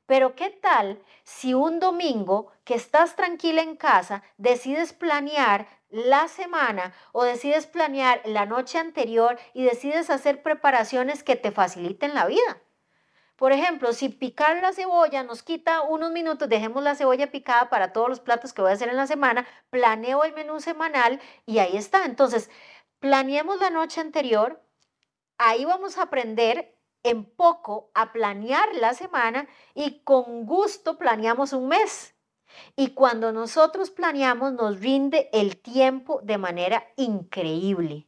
Pero 0.06 0.36
¿qué 0.36 0.50
tal 0.50 1.02
si 1.24 1.54
un 1.54 1.80
domingo 1.80 2.52
que 2.64 2.76
estás 2.76 3.16
tranquila 3.16 3.62
en 3.62 3.76
casa 3.76 4.22
decides 4.38 4.94
planear 4.94 5.68
la 5.90 6.28
semana 6.28 6.94
o 7.12 7.24
decides 7.24 7.68
planear 7.68 8.22
la 8.26 8.46
noche 8.46 8.78
anterior 8.78 9.38
y 9.54 9.64
decides 9.64 10.10
hacer 10.10 10.44
preparaciones 10.44 11.24
que 11.24 11.36
te 11.36 11.52
faciliten 11.52 12.14
la 12.14 12.26
vida? 12.26 12.62
Por 13.36 13.52
ejemplo, 13.52 13.92
si 13.92 14.08
picar 14.10 14.62
la 14.62 14.72
cebolla 14.72 15.24
nos 15.24 15.44
quita 15.44 15.82
unos 15.82 16.12
minutos, 16.12 16.48
dejemos 16.48 16.82
la 16.84 16.96
cebolla 16.96 17.32
picada 17.32 17.70
para 17.70 17.92
todos 17.92 18.08
los 18.08 18.22
platos 18.22 18.54
que 18.54 18.62
voy 18.62 18.72
a 18.72 18.76
hacer 18.76 18.88
en 18.88 18.96
la 18.96 19.08
semana, 19.08 19.46
planeo 19.70 20.24
el 20.24 20.34
menú 20.34 20.62
semanal 20.62 21.20
y 21.46 21.60
ahí 21.60 21.76
está. 21.76 22.06
Entonces, 22.06 22.50
planeemos 23.00 23.60
la 23.60 23.70
noche 23.72 24.00
anterior, 24.00 24.64
ahí 25.38 25.66
vamos 25.66 25.98
a 25.98 26.04
aprender 26.04 26.78
en 27.04 27.26
poco 27.26 27.92
a 27.94 28.14
planear 28.14 28.74
la 28.76 28.94
semana 28.94 29.48
y 29.74 30.00
con 30.04 30.46
gusto 30.46 30.98
planeamos 30.98 31.52
un 31.52 31.68
mes. 31.68 32.15
Y 32.76 32.90
cuando 32.90 33.32
nosotros 33.32 33.92
planeamos 33.92 34.54
nos 34.54 34.80
rinde 34.80 35.30
el 35.34 35.58
tiempo 35.58 36.22
de 36.24 36.38
manera 36.38 36.86
increíble. 36.96 38.08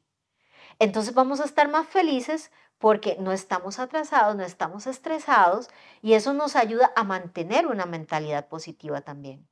Entonces 0.79 1.13
vamos 1.13 1.39
a 1.39 1.45
estar 1.45 1.69
más 1.69 1.87
felices 1.87 2.51
porque 2.77 3.17
no 3.19 3.31
estamos 3.31 3.79
atrasados, 3.79 4.35
no 4.35 4.43
estamos 4.43 4.85
estresados 4.85 5.67
y 6.01 6.13
eso 6.13 6.33
nos 6.33 6.55
ayuda 6.55 6.91
a 6.95 7.03
mantener 7.03 7.65
una 7.65 7.85
mentalidad 7.85 8.47
positiva 8.47 9.01
también. 9.01 9.45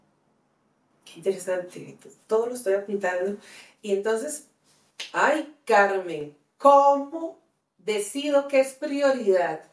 Qué 1.06 1.14
interesante, 1.18 1.98
todo 2.28 2.48
lo 2.48 2.54
estoy 2.54 2.74
apuntando. 2.74 3.38
Y 3.82 3.94
entonces, 3.94 4.48
ay 5.12 5.56
Carmen, 5.66 6.38
¿cómo 6.58 7.40
decido 7.86 8.48
que 8.48 8.60
es 8.60 8.74
prioridad. 8.74 9.64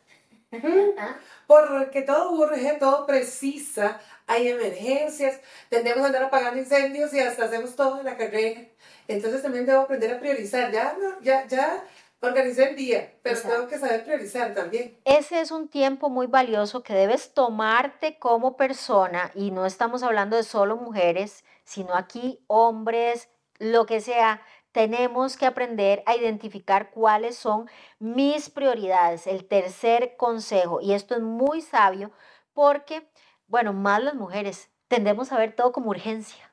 Porque 1.47 2.03
todo 2.03 2.33
urge, 2.33 2.77
todo 2.79 3.07
precisa, 3.07 4.01
hay 4.33 4.49
emergencias, 4.49 5.41
tendemos 5.69 6.03
a 6.03 6.07
andar 6.07 6.25
apagando 6.25 6.59
incendios 6.59 7.13
y 7.13 7.21
hasta 7.21 7.45
hacemos 7.45 7.77
todo 7.77 8.01
en 8.01 8.07
la 8.07 8.17
carrera. 8.17 8.63
Entonces 9.09 9.43
también 9.43 9.67
debo 9.67 9.81
aprender 9.81 10.15
a 10.15 10.21
priorizar. 10.21 10.73
Ya, 10.73 10.97
ya, 11.23 11.47
ya 11.47 11.85
organicé 12.21 12.71
el 12.71 12.77
día, 12.77 13.13
pero 13.23 13.41
tengo 13.41 13.67
que 13.69 13.79
saber 13.79 14.05
priorizar 14.05 14.55
también. 14.55 14.97
Ese 15.05 15.41
es 15.41 15.51
un 15.51 15.69
tiempo 15.69 16.09
muy 16.09 16.27
valioso 16.27 16.83
que 16.83 16.95
debes 16.95 17.35
tomarte 17.35 18.19
como 18.19 18.57
persona 18.57 19.31
y 19.35 19.51
no 19.51 19.67
estamos 19.67 20.03
hablando 20.03 20.37
de 20.37 20.45
solo 20.45 20.77
mujeres, 20.77 21.45
sino 21.65 21.95
aquí 21.95 22.41
hombres, 22.47 23.29
lo 23.59 23.87
que 23.87 24.01
sea 24.01 24.41
tenemos 24.73 25.37
que 25.37 25.47
aprender 25.47 26.03
a 26.07 26.17
identificar 26.17 26.91
cuáles 26.91 27.37
son 27.37 27.69
mis 27.99 28.49
prioridades. 28.49 29.27
El 29.27 29.45
tercer 29.47 30.17
consejo, 30.17 30.81
y 30.81 30.95
esto 30.95 31.15
es 31.15 31.21
muy 31.21 31.61
sabio 31.61 32.11
porque, 32.55 33.07
bueno, 33.53 33.75
más 33.75 34.03
las 34.03 34.15
mujeres 34.15 34.71
tendemos 34.89 35.31
a 35.31 35.37
ver 35.37 35.55
todo 35.55 35.73
como 35.73 35.91
urgencia 35.91 36.51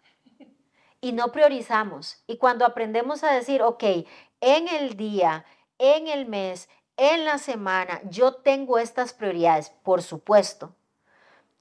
y 0.99 1.13
no 1.13 1.31
priorizamos. 1.31 2.21
Y 2.27 2.35
cuando 2.35 2.65
aprendemos 2.65 3.23
a 3.23 3.31
decir, 3.31 3.61
ok, 3.61 3.81
en 4.41 4.67
el 4.67 4.97
día, 4.97 5.45
en 5.77 6.09
el 6.09 6.25
mes, 6.25 6.67
en 6.97 7.23
la 7.23 7.37
semana, 7.37 8.01
yo 8.03 8.33
tengo 8.33 8.79
estas 8.79 9.13
prioridades, 9.13 9.69
por 9.69 10.01
supuesto 10.01 10.75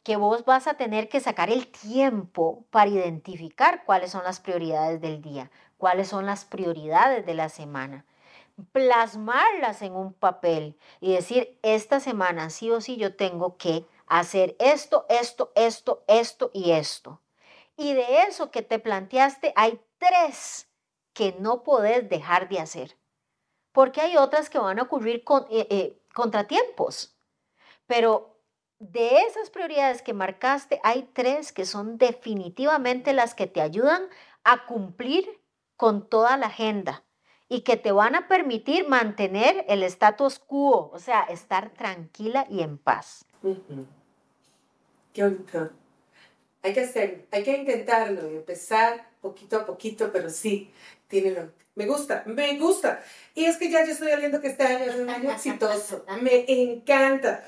que 0.02 0.16
vos 0.16 0.44
vas 0.44 0.66
a 0.66 0.74
tener 0.74 1.08
que 1.08 1.20
sacar 1.20 1.50
el 1.50 1.68
tiempo 1.68 2.64
para 2.70 2.90
identificar 2.90 3.84
cuáles 3.84 4.10
son 4.10 4.24
las 4.24 4.40
prioridades 4.40 5.00
del 5.00 5.22
día, 5.22 5.52
cuáles 5.76 6.08
son 6.08 6.26
las 6.26 6.44
prioridades 6.46 7.24
de 7.24 7.34
la 7.34 7.48
semana, 7.48 8.06
plasmarlas 8.72 9.82
en 9.82 9.94
un 9.94 10.14
papel 10.14 10.76
y 11.00 11.12
decir, 11.12 11.60
esta 11.62 12.00
semana 12.00 12.50
sí 12.50 12.72
o 12.72 12.80
sí 12.80 12.96
yo 12.96 13.14
tengo 13.14 13.56
que 13.56 13.86
hacer 14.08 14.56
esto, 14.58 15.06
esto, 15.08 15.52
esto, 15.54 16.04
esto 16.06 16.50
y 16.52 16.72
esto. 16.72 17.20
Y 17.76 17.94
de 17.94 18.22
eso 18.22 18.50
que 18.50 18.62
te 18.62 18.78
planteaste, 18.78 19.52
hay 19.56 19.80
tres 19.98 20.68
que 21.12 21.36
no 21.38 21.62
podés 21.62 22.08
dejar 22.08 22.48
de 22.48 22.60
hacer, 22.60 22.96
porque 23.72 24.00
hay 24.00 24.16
otras 24.16 24.50
que 24.50 24.58
van 24.58 24.78
a 24.78 24.82
ocurrir 24.82 25.24
con 25.24 25.44
eh, 25.50 25.66
eh, 25.70 26.02
contratiempos. 26.14 27.16
Pero 27.86 28.38
de 28.78 29.22
esas 29.22 29.50
prioridades 29.50 30.02
que 30.02 30.12
marcaste, 30.12 30.80
hay 30.84 31.10
tres 31.12 31.52
que 31.52 31.64
son 31.64 31.98
definitivamente 31.98 33.12
las 33.12 33.34
que 33.34 33.46
te 33.46 33.60
ayudan 33.60 34.08
a 34.44 34.66
cumplir 34.66 35.42
con 35.76 36.08
toda 36.08 36.36
la 36.36 36.46
agenda 36.46 37.04
y 37.48 37.62
que 37.62 37.76
te 37.76 37.92
van 37.92 38.14
a 38.14 38.28
permitir 38.28 38.88
mantener 38.88 39.64
el 39.68 39.82
status 39.82 40.38
quo, 40.38 40.90
o 40.92 40.98
sea, 40.98 41.22
estar 41.22 41.70
tranquila 41.70 42.46
y 42.50 42.62
en 42.62 42.78
paz. 42.78 43.24
Qué 45.12 45.22
bonito. 45.22 45.70
Hay 46.62 46.72
que 46.72 46.80
hacer, 46.80 47.26
hay 47.30 47.42
que 47.42 47.56
intentarlo 47.56 48.30
y 48.30 48.36
empezar 48.36 49.08
poquito 49.20 49.58
a 49.58 49.66
poquito, 49.66 50.10
pero 50.12 50.28
sí, 50.30 50.70
tiene 51.08 51.30
lo, 51.30 51.50
me 51.78 51.86
gusta, 51.86 52.24
me 52.26 52.58
gusta. 52.58 53.02
Y 53.36 53.44
es 53.44 53.56
que 53.56 53.70
ya 53.70 53.84
yo 53.84 53.92
estoy 53.92 54.14
viendo 54.16 54.40
que 54.40 54.48
este 54.48 54.64
año 54.64 54.84
es 54.90 54.96
un 54.96 55.08
año 55.08 55.30
exitoso. 55.32 56.04
Me 56.20 56.44
encanta 56.48 57.44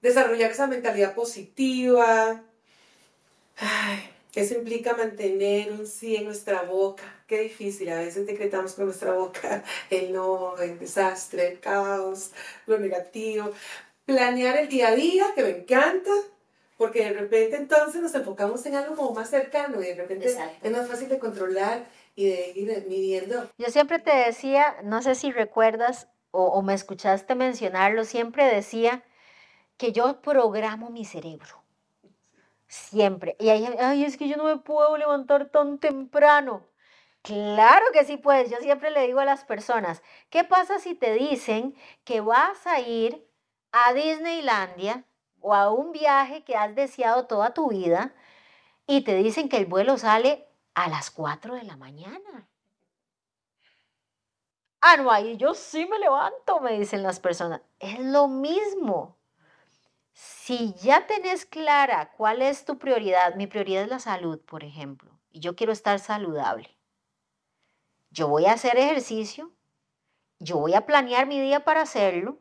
desarrollar 0.00 0.50
esa 0.50 0.66
mentalidad 0.66 1.14
positiva. 1.14 2.42
Ay, 3.58 4.10
eso 4.34 4.54
implica 4.54 4.96
mantener 4.96 5.72
un 5.72 5.86
sí 5.86 6.16
en 6.16 6.24
nuestra 6.24 6.62
boca. 6.62 7.04
Qué 7.26 7.40
difícil, 7.40 7.90
a 7.90 7.98
veces 7.98 8.26
decretamos 8.26 8.72
con 8.72 8.86
nuestra 8.86 9.12
boca 9.12 9.62
el 9.90 10.12
no, 10.12 10.56
el 10.58 10.78
desastre, 10.78 11.48
el 11.48 11.60
caos, 11.60 12.30
lo 12.66 12.78
negativo. 12.78 13.50
Planear 14.06 14.56
el 14.56 14.68
día 14.68 14.88
a 14.88 14.94
día, 14.94 15.26
que 15.34 15.42
me 15.42 15.50
encanta, 15.50 16.12
porque 16.76 17.04
de 17.04 17.12
repente 17.12 17.56
entonces 17.56 18.02
nos 18.02 18.14
enfocamos 18.14 18.64
en 18.66 18.74
algo 18.74 19.12
más 19.12 19.30
cercano 19.30 19.80
y 19.82 19.86
de 19.86 19.94
repente 19.94 20.28
es 20.62 20.70
más 20.72 20.88
fácil 20.88 21.08
de 21.08 21.18
controlar 21.18 21.86
y 22.14 22.28
de 22.28 22.52
ir 22.54 22.86
midiendo. 22.88 23.50
Yo 23.58 23.68
siempre 23.68 23.98
te 23.98 24.14
decía, 24.14 24.76
no 24.82 25.02
sé 25.02 25.14
si 25.14 25.32
recuerdas 25.32 26.08
o, 26.30 26.44
o 26.44 26.62
me 26.62 26.74
escuchaste 26.74 27.34
mencionarlo, 27.34 28.04
siempre 28.04 28.44
decía 28.44 29.02
que 29.76 29.92
yo 29.92 30.20
programo 30.20 30.90
mi 30.90 31.04
cerebro. 31.04 31.62
Siempre. 32.68 33.36
Y 33.38 33.48
ahí, 33.50 33.66
ay, 33.78 34.04
es 34.04 34.16
que 34.16 34.28
yo 34.28 34.36
no 34.36 34.44
me 34.44 34.58
puedo 34.58 34.96
levantar 34.96 35.50
tan 35.50 35.78
temprano. 35.78 36.66
Claro 37.22 37.86
que 37.92 38.04
sí 38.04 38.16
puedes. 38.16 38.50
Yo 38.50 38.58
siempre 38.58 38.90
le 38.90 39.06
digo 39.06 39.20
a 39.20 39.24
las 39.24 39.44
personas, 39.44 40.02
¿qué 40.30 40.44
pasa 40.44 40.78
si 40.78 40.94
te 40.94 41.12
dicen 41.14 41.74
que 42.04 42.20
vas 42.20 42.66
a 42.66 42.80
ir 42.80 43.26
a 43.72 43.92
Disneylandia 43.94 45.04
o 45.40 45.54
a 45.54 45.70
un 45.70 45.92
viaje 45.92 46.44
que 46.44 46.56
has 46.56 46.74
deseado 46.74 47.26
toda 47.26 47.54
tu 47.54 47.70
vida 47.70 48.14
y 48.86 49.02
te 49.02 49.14
dicen 49.14 49.48
que 49.48 49.58
el 49.58 49.66
vuelo 49.66 49.98
sale 49.98 50.48
a 50.74 50.88
las 50.88 51.10
4 51.10 51.54
de 51.54 51.64
la 51.64 51.76
mañana? 51.76 52.48
Ah, 54.80 54.96
no, 54.96 55.10
ahí 55.10 55.36
yo 55.36 55.54
sí 55.54 55.86
me 55.86 55.98
levanto, 55.98 56.60
me 56.60 56.78
dicen 56.78 57.02
las 57.02 57.18
personas. 57.18 57.60
Es 57.80 57.98
lo 57.98 58.28
mismo. 58.28 59.16
Si 60.12 60.74
ya 60.74 61.06
tenés 61.06 61.44
clara 61.44 62.12
cuál 62.16 62.40
es 62.40 62.64
tu 62.64 62.78
prioridad, 62.78 63.34
mi 63.34 63.46
prioridad 63.46 63.82
es 63.82 63.88
la 63.88 63.98
salud, 63.98 64.40
por 64.40 64.64
ejemplo, 64.64 65.10
y 65.30 65.40
yo 65.40 65.56
quiero 65.56 65.72
estar 65.72 65.98
saludable. 65.98 66.78
Yo 68.10 68.28
voy 68.28 68.46
a 68.46 68.52
hacer 68.52 68.78
ejercicio, 68.78 69.52
yo 70.38 70.58
voy 70.58 70.74
a 70.74 70.86
planear 70.86 71.26
mi 71.26 71.40
día 71.40 71.64
para 71.64 71.82
hacerlo, 71.82 72.38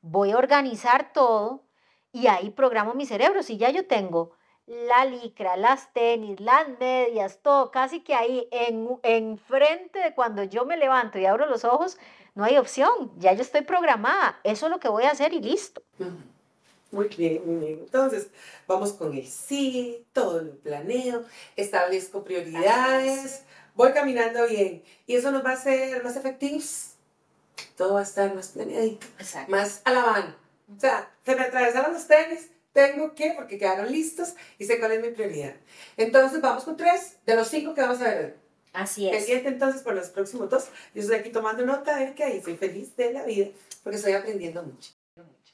voy 0.00 0.32
a 0.32 0.38
organizar 0.38 1.12
todo 1.12 1.67
y 2.12 2.26
ahí 2.26 2.50
programo 2.50 2.94
mi 2.94 3.06
cerebro. 3.06 3.42
Si 3.42 3.56
ya 3.56 3.70
yo 3.70 3.86
tengo 3.86 4.32
la 4.66 5.04
licra, 5.06 5.56
las 5.56 5.92
tenis, 5.92 6.40
las 6.40 6.68
medias, 6.78 7.40
todo 7.42 7.70
casi 7.70 8.00
que 8.00 8.14
ahí 8.14 8.46
en, 8.50 8.98
en 9.02 9.38
frente 9.38 9.98
de 9.98 10.14
cuando 10.14 10.42
yo 10.42 10.66
me 10.66 10.76
levanto 10.76 11.18
y 11.18 11.24
abro 11.24 11.46
los 11.46 11.64
ojos, 11.64 11.98
no 12.34 12.44
hay 12.44 12.56
opción, 12.58 13.10
ya 13.16 13.32
yo 13.32 13.42
estoy 13.42 13.62
programada, 13.62 14.38
eso 14.44 14.66
es 14.66 14.70
lo 14.70 14.78
que 14.78 14.88
voy 14.88 15.04
a 15.04 15.10
hacer 15.10 15.32
y 15.32 15.40
listo. 15.40 15.82
Muy 16.90 17.08
bien, 17.08 17.42
muy 17.44 17.66
bien. 17.66 17.80
Entonces, 17.80 18.28
vamos 18.66 18.92
con 18.92 19.12
el 19.12 19.26
sí, 19.26 20.06
todo 20.12 20.42
lo 20.42 20.54
planeo, 20.56 21.24
establezco 21.56 22.24
prioridades, 22.24 23.42
voy 23.74 23.92
caminando 23.92 24.46
bien. 24.46 24.82
Y 25.06 25.16
eso 25.16 25.30
nos 25.30 25.44
va 25.44 25.50
a 25.50 25.54
hacer 25.54 26.02
más 26.04 26.16
efectivos. 26.16 26.92
Todo 27.76 27.94
va 27.94 28.00
a 28.00 28.04
estar 28.04 28.34
más 28.34 28.48
planeadito, 28.48 29.06
más 29.48 29.82
a 29.84 29.92
la 29.92 30.06
mano. 30.06 30.47
O 30.74 30.78
sea, 30.78 31.10
se 31.24 31.34
me 31.34 31.42
atravesaron 31.42 31.92
los 31.92 32.06
tenis, 32.06 32.50
tengo 32.72 33.14
que, 33.14 33.32
porque 33.32 33.58
quedaron 33.58 33.90
listos 33.90 34.34
y 34.58 34.64
sé 34.64 34.78
cuál 34.78 34.92
es 34.92 35.00
mi 35.00 35.10
prioridad. 35.10 35.54
Entonces, 35.96 36.40
vamos 36.40 36.64
con 36.64 36.76
tres 36.76 37.16
de 37.24 37.34
los 37.34 37.48
cinco 37.48 37.74
que 37.74 37.80
vamos 37.80 38.00
a 38.00 38.04
ver 38.04 38.48
Así 38.72 39.08
es. 39.08 39.16
Pendiente 39.16 39.48
entonces 39.48 39.82
por 39.82 39.94
los 39.94 40.08
próximos 40.10 40.48
dos. 40.48 40.68
Yo 40.94 41.02
estoy 41.02 41.16
aquí 41.16 41.30
tomando 41.30 41.64
nota 41.64 41.96
de 41.96 42.14
que 42.14 42.24
ahí 42.24 42.40
soy 42.40 42.56
feliz 42.56 42.94
de 42.96 43.12
la 43.12 43.24
vida 43.24 43.48
porque 43.82 43.96
estoy 43.96 44.12
aprendiendo 44.12 44.62
mucho. 44.62 44.92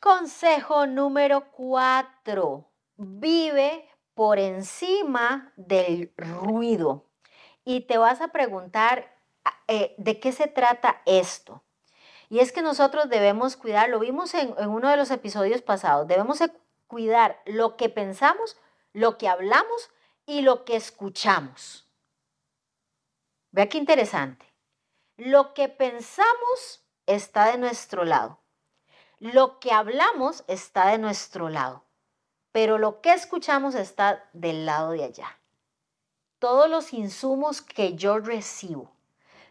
Consejo 0.00 0.86
número 0.86 1.50
cuatro. 1.52 2.70
Vive 2.96 3.88
por 4.14 4.38
encima 4.38 5.52
del 5.56 6.12
ruido. 6.16 7.06
Y 7.64 7.82
te 7.82 7.96
vas 7.96 8.20
a 8.20 8.28
preguntar 8.28 9.16
eh, 9.68 9.94
de 9.96 10.20
qué 10.20 10.32
se 10.32 10.46
trata 10.46 11.00
esto. 11.06 11.63
Y 12.28 12.40
es 12.40 12.52
que 12.52 12.62
nosotros 12.62 13.08
debemos 13.08 13.56
cuidar, 13.56 13.88
lo 13.88 13.98
vimos 13.98 14.34
en, 14.34 14.54
uno 14.68 14.88
de 14.88 14.96
los 14.96 15.10
episodios 15.10 15.62
pasados, 15.62 16.08
debemos 16.08 16.38
cuidar 16.86 17.40
lo 17.44 17.76
que 17.76 17.88
pensamos, 17.88 18.56
lo 18.92 19.18
que 19.18 19.28
hablamos 19.28 19.90
y 20.26 20.42
lo 20.42 20.64
que 20.64 20.76
escuchamos. 20.76 21.88
Vea 23.50 23.68
qué 23.68 23.78
interesante. 23.78 24.46
Lo 25.16 25.54
que 25.54 25.68
pensamos 25.68 26.84
está 27.06 27.46
de 27.52 27.58
nuestro 27.58 28.04
lado. 28.04 28.40
Lo 29.18 29.60
que 29.60 29.72
hablamos 29.72 30.44
está 30.48 30.88
de 30.88 30.98
nuestro 30.98 31.48
lado, 31.48 31.84
pero 32.52 32.78
lo 32.78 33.00
que 33.00 33.12
escuchamos 33.12 33.74
está 33.74 34.28
del 34.32 34.66
lado 34.66 34.90
de 34.90 35.04
allá. 35.04 35.38
Todos 36.40 36.68
los 36.68 36.92
insumos 36.92 37.62
que 37.62 37.94
yo 37.94 38.18
recibo. 38.18 38.90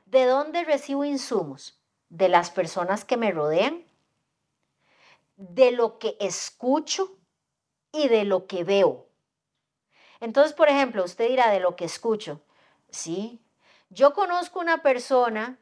¿De 0.05 0.25
dónde 0.25 0.63
recibo 0.63 1.05
insumos? 1.05 1.82
De 2.13 2.29
las 2.29 2.51
personas 2.51 3.05
que 3.05 3.17
me 3.17 3.31
rodean, 3.31 3.83
de 5.35 5.71
lo 5.71 5.97
que 5.97 6.15
escucho 6.19 7.17
y 7.91 8.07
de 8.07 8.23
lo 8.23 8.45
que 8.45 8.63
veo. 8.63 9.07
Entonces, 10.19 10.53
por 10.53 10.69
ejemplo, 10.69 11.03
usted 11.03 11.27
dirá 11.27 11.49
de 11.49 11.59
lo 11.59 11.75
que 11.75 11.85
escucho. 11.85 12.41
Sí, 12.89 13.41
yo 13.89 14.13
conozco 14.13 14.59
una 14.59 14.83
persona 14.83 15.59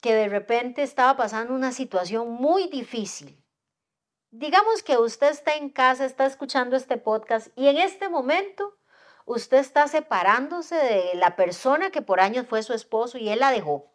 que 0.00 0.14
de 0.14 0.28
repente 0.28 0.82
estaba 0.82 1.16
pasando 1.16 1.54
una 1.54 1.72
situación 1.72 2.30
muy 2.30 2.68
difícil 2.68 3.38
Digamos 4.30 4.82
que 4.82 4.98
usted 4.98 5.30
está 5.30 5.54
en 5.54 5.70
casa, 5.70 6.04
está 6.04 6.26
escuchando 6.26 6.76
este 6.76 6.98
podcast 6.98 7.48
y 7.56 7.68
en 7.68 7.78
este 7.78 8.10
momento 8.10 8.76
usted 9.24 9.56
está 9.56 9.88
separándose 9.88 10.74
de 10.74 11.14
la 11.14 11.34
persona 11.34 11.90
que 11.90 12.02
por 12.02 12.20
años 12.20 12.46
fue 12.46 12.62
su 12.62 12.74
esposo 12.74 13.16
y 13.16 13.30
él 13.30 13.38
la 13.38 13.50
dejó. 13.50 13.90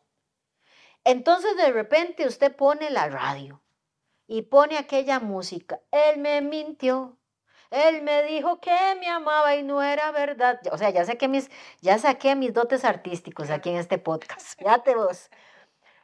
Entonces 1.05 1.57
de 1.57 1.71
repente 1.71 2.27
usted 2.27 2.55
pone 2.55 2.89
la 2.89 3.09
radio 3.09 3.61
y 4.27 4.43
pone 4.43 4.77
aquella 4.77 5.19
música. 5.19 5.79
Él 5.91 6.19
me 6.19 6.41
mintió. 6.41 7.17
Él 7.69 8.03
me 8.03 8.23
dijo 8.23 8.59
que 8.61 8.77
me 8.99 9.09
amaba 9.09 9.55
y 9.55 9.63
no 9.63 9.81
era 9.81 10.11
verdad. 10.11 10.59
O 10.71 10.77
sea, 10.77 10.91
ya 10.91 11.03
saqué 11.05 11.27
mis, 11.27 11.49
ya 11.81 11.97
saqué 11.97 12.35
mis 12.35 12.53
dotes 12.53 12.85
artísticos 12.85 13.49
aquí 13.49 13.71
en 13.71 13.77
este 13.77 13.97
podcast. 13.97 14.55
Fíjate 14.59 14.95
vos. 14.95 15.29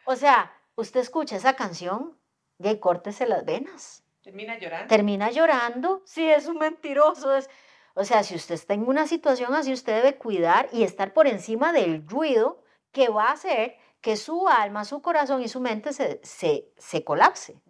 O 0.06 0.16
sea, 0.16 0.52
usted 0.76 1.00
escucha 1.02 1.36
esa 1.36 1.56
canción 1.56 2.18
y 2.58 2.68
ahí 2.68 2.80
córtese 2.80 3.28
las 3.28 3.46
venas. 3.46 4.04
Termina 4.24 4.58
llorando. 4.58 4.88
Termina 4.88 5.32
llorando. 5.32 6.02
Sí, 6.06 6.30
es 6.30 6.48
un 6.48 6.58
mentiroso. 6.58 7.36
Es... 7.36 7.50
O 7.94 8.04
sea, 8.04 8.24
si 8.24 8.36
usted 8.36 8.56
está 8.56 8.74
en 8.74 8.88
una 8.88 9.08
situación 9.08 9.54
así, 9.54 9.72
usted 9.72 9.96
debe 9.96 10.18
cuidar 10.18 10.70
y 10.74 10.84
estar 10.84 11.14
por 11.14 11.28
encima 11.28 11.72
del 11.72 12.08
ruido 12.08 12.64
que 12.92 13.10
va 13.10 13.26
a 13.26 13.34
hacer 13.34 13.78
que 14.02 14.16
su 14.18 14.48
alma, 14.48 14.86
su 14.86 15.02
corazón 15.02 15.42
y 15.42 15.50
su 15.50 15.60
mente 15.60 15.94
se, 15.94 16.20
se, 16.24 16.72
se 16.78 17.04
colapse. 17.04 17.62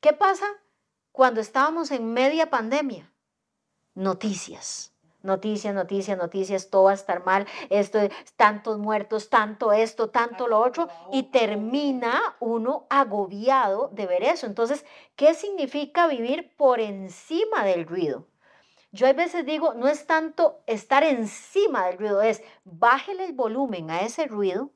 ¿Qué 0.00 0.12
pasa 0.12 0.46
cuando 1.12 1.40
estábamos 1.40 1.90
en 1.90 2.12
media 2.12 2.50
pandemia? 2.50 3.12
Noticias 3.94 4.90
noticias, 5.22 5.74
noticias, 5.74 6.16
noticias, 6.18 6.70
todo 6.70 6.84
va 6.84 6.92
a 6.92 6.94
estar 6.94 7.24
mal, 7.24 7.46
esto, 7.68 7.98
tantos 8.36 8.78
muertos, 8.78 9.28
tanto 9.28 9.72
esto, 9.72 10.10
tanto 10.10 10.48
lo 10.48 10.60
otro, 10.60 10.88
y 11.12 11.24
termina 11.24 12.36
uno 12.40 12.86
agobiado 12.90 13.88
de 13.92 14.06
ver 14.06 14.22
eso. 14.22 14.46
Entonces, 14.46 14.84
¿qué 15.16 15.34
significa 15.34 16.06
vivir 16.06 16.54
por 16.56 16.80
encima 16.80 17.64
del 17.64 17.86
ruido? 17.86 18.26
Yo 18.92 19.06
a 19.06 19.12
veces 19.12 19.46
digo, 19.46 19.74
no 19.74 19.86
es 19.86 20.06
tanto 20.06 20.62
estar 20.66 21.04
encima 21.04 21.86
del 21.86 21.98
ruido, 21.98 22.22
es 22.22 22.42
bájele 22.64 23.24
el 23.24 23.34
volumen 23.34 23.90
a 23.90 24.00
ese 24.00 24.26
ruido 24.26 24.70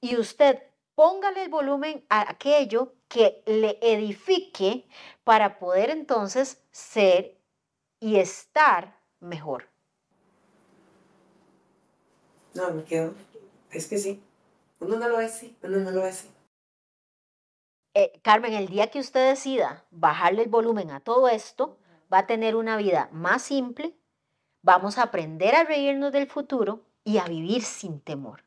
y 0.00 0.16
usted 0.16 0.62
póngale 0.94 1.44
el 1.44 1.48
volumen 1.48 2.04
a 2.08 2.30
aquello 2.30 2.94
que 3.08 3.42
le 3.46 3.78
edifique 3.80 4.86
para 5.24 5.58
poder 5.58 5.90
entonces 5.90 6.62
ser 6.70 7.38
y 8.00 8.16
estar 8.16 8.98
mejor. 9.20 9.68
No, 12.54 12.70
me 12.72 12.84
quedo. 12.84 13.14
Es 13.70 13.86
que 13.86 13.98
sí. 13.98 14.22
Uno 14.80 14.98
no 14.98 15.08
lo 15.08 15.18
ve 15.18 15.26
así, 15.26 15.56
uno 15.62 15.78
no 15.78 15.90
lo 15.90 16.02
ve 16.02 16.08
así. 16.08 16.28
Eh, 17.94 18.20
Carmen, 18.22 18.54
el 18.54 18.68
día 18.68 18.90
que 18.90 18.98
usted 18.98 19.28
decida 19.28 19.84
bajarle 19.90 20.42
el 20.42 20.48
volumen 20.48 20.90
a 20.90 21.00
todo 21.00 21.28
esto, 21.28 21.78
va 22.12 22.18
a 22.18 22.26
tener 22.26 22.56
una 22.56 22.76
vida 22.76 23.08
más 23.12 23.42
simple, 23.42 23.94
vamos 24.62 24.98
a 24.98 25.04
aprender 25.04 25.54
a 25.54 25.64
reírnos 25.64 26.12
del 26.12 26.26
futuro 26.26 26.80
y 27.04 27.18
a 27.18 27.24
vivir 27.24 27.62
sin 27.62 28.00
temor. 28.00 28.44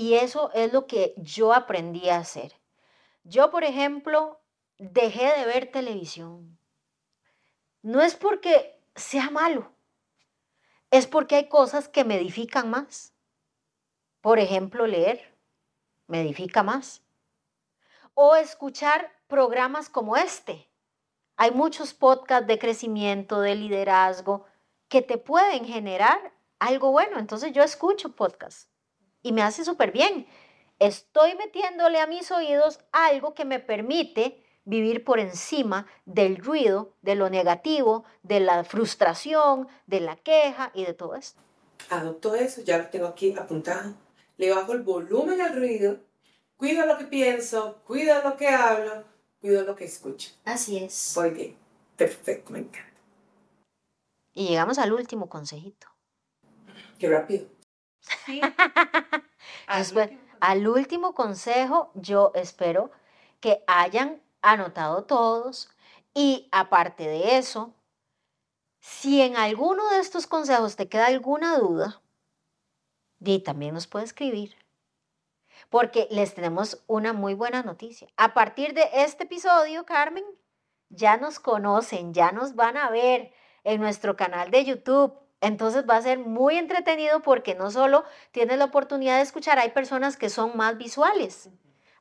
Y 0.00 0.14
eso 0.14 0.50
es 0.54 0.72
lo 0.72 0.86
que 0.86 1.12
yo 1.18 1.52
aprendí 1.52 2.08
a 2.08 2.16
hacer. 2.16 2.54
Yo, 3.22 3.50
por 3.50 3.64
ejemplo, 3.64 4.40
dejé 4.78 5.30
de 5.38 5.44
ver 5.44 5.70
televisión. 5.70 6.58
No 7.82 8.00
es 8.00 8.16
porque 8.16 8.80
sea 8.94 9.28
malo, 9.28 9.70
es 10.90 11.06
porque 11.06 11.36
hay 11.36 11.48
cosas 11.50 11.86
que 11.86 12.04
me 12.04 12.16
edifican 12.16 12.70
más. 12.70 13.12
Por 14.22 14.38
ejemplo, 14.38 14.86
leer 14.86 15.36
me 16.06 16.22
edifica 16.22 16.62
más. 16.62 17.02
O 18.14 18.36
escuchar 18.36 19.12
programas 19.26 19.90
como 19.90 20.16
este. 20.16 20.70
Hay 21.36 21.50
muchos 21.50 21.92
podcasts 21.92 22.46
de 22.46 22.58
crecimiento, 22.58 23.42
de 23.42 23.54
liderazgo, 23.54 24.46
que 24.88 25.02
te 25.02 25.18
pueden 25.18 25.66
generar 25.66 26.32
algo 26.58 26.90
bueno. 26.90 27.18
Entonces 27.18 27.52
yo 27.52 27.62
escucho 27.62 28.16
podcasts 28.16 28.69
y 29.22 29.32
me 29.32 29.42
hace 29.42 29.64
súper 29.64 29.92
bien. 29.92 30.26
Estoy 30.78 31.34
metiéndole 31.34 32.00
a 32.00 32.06
mis 32.06 32.30
oídos 32.30 32.80
algo 32.92 33.34
que 33.34 33.44
me 33.44 33.60
permite 33.60 34.42
vivir 34.64 35.04
por 35.04 35.18
encima 35.18 35.86
del 36.06 36.36
ruido, 36.36 36.94
de 37.02 37.14
lo 37.14 37.28
negativo, 37.28 38.04
de 38.22 38.40
la 38.40 38.64
frustración, 38.64 39.68
de 39.86 40.00
la 40.00 40.16
queja 40.16 40.70
y 40.74 40.84
de 40.84 40.94
todo 40.94 41.14
esto. 41.14 41.40
Adopto 41.88 42.34
eso, 42.34 42.62
ya 42.62 42.78
lo 42.78 42.86
tengo 42.86 43.06
aquí 43.06 43.34
apuntado. 43.36 43.94
le 44.36 44.50
bajo 44.50 44.72
el 44.72 44.82
volumen 44.82 45.40
al 45.40 45.54
ruido, 45.54 45.98
cuido 46.56 46.86
lo 46.86 46.96
que 46.96 47.04
pienso, 47.04 47.82
cuido 47.86 48.22
lo 48.22 48.36
que 48.36 48.48
hablo, 48.48 49.04
cuido 49.40 49.62
lo 49.64 49.76
que 49.76 49.84
escucho. 49.84 50.30
Así 50.44 50.78
es. 50.78 51.14
Muy 51.16 51.30
bien, 51.30 51.56
perfecto, 51.96 52.52
me 52.52 52.60
encanta. 52.60 52.88
Y 54.32 54.48
llegamos 54.48 54.78
al 54.78 54.92
último 54.92 55.28
consejito. 55.28 55.88
Qué 56.98 57.08
rápido. 57.08 57.46
Sí. 58.00 58.40
al 60.40 60.68
último 60.68 61.14
consejo, 61.14 61.90
yo 61.94 62.32
espero 62.34 62.90
que 63.40 63.62
hayan 63.66 64.22
anotado 64.42 65.04
todos 65.04 65.70
y 66.14 66.48
aparte 66.50 67.06
de 67.06 67.38
eso, 67.38 67.74
si 68.80 69.20
en 69.20 69.36
alguno 69.36 69.88
de 69.90 70.00
estos 70.00 70.26
consejos 70.26 70.76
te 70.76 70.88
queda 70.88 71.06
alguna 71.06 71.58
duda, 71.58 72.00
y 73.20 73.40
también 73.40 73.74
nos 73.74 73.86
puede 73.86 74.06
escribir. 74.06 74.56
Porque 75.68 76.08
les 76.10 76.34
tenemos 76.34 76.82
una 76.86 77.12
muy 77.12 77.34
buena 77.34 77.62
noticia. 77.62 78.08
A 78.16 78.34
partir 78.34 78.74
de 78.74 78.88
este 78.92 79.24
episodio, 79.24 79.84
Carmen, 79.84 80.24
ya 80.88 81.18
nos 81.18 81.38
conocen, 81.38 82.14
ya 82.14 82.32
nos 82.32 82.56
van 82.56 82.76
a 82.76 82.90
ver 82.90 83.32
en 83.62 83.80
nuestro 83.80 84.16
canal 84.16 84.50
de 84.50 84.64
YouTube. 84.64 85.14
Entonces 85.40 85.84
va 85.88 85.96
a 85.96 86.02
ser 86.02 86.18
muy 86.18 86.58
entretenido 86.58 87.20
porque 87.20 87.54
no 87.54 87.70
solo 87.70 88.04
tienes 88.32 88.58
la 88.58 88.66
oportunidad 88.66 89.16
de 89.16 89.22
escuchar, 89.22 89.58
hay 89.58 89.70
personas 89.70 90.16
que 90.16 90.28
son 90.28 90.56
más 90.56 90.76
visuales. 90.76 91.48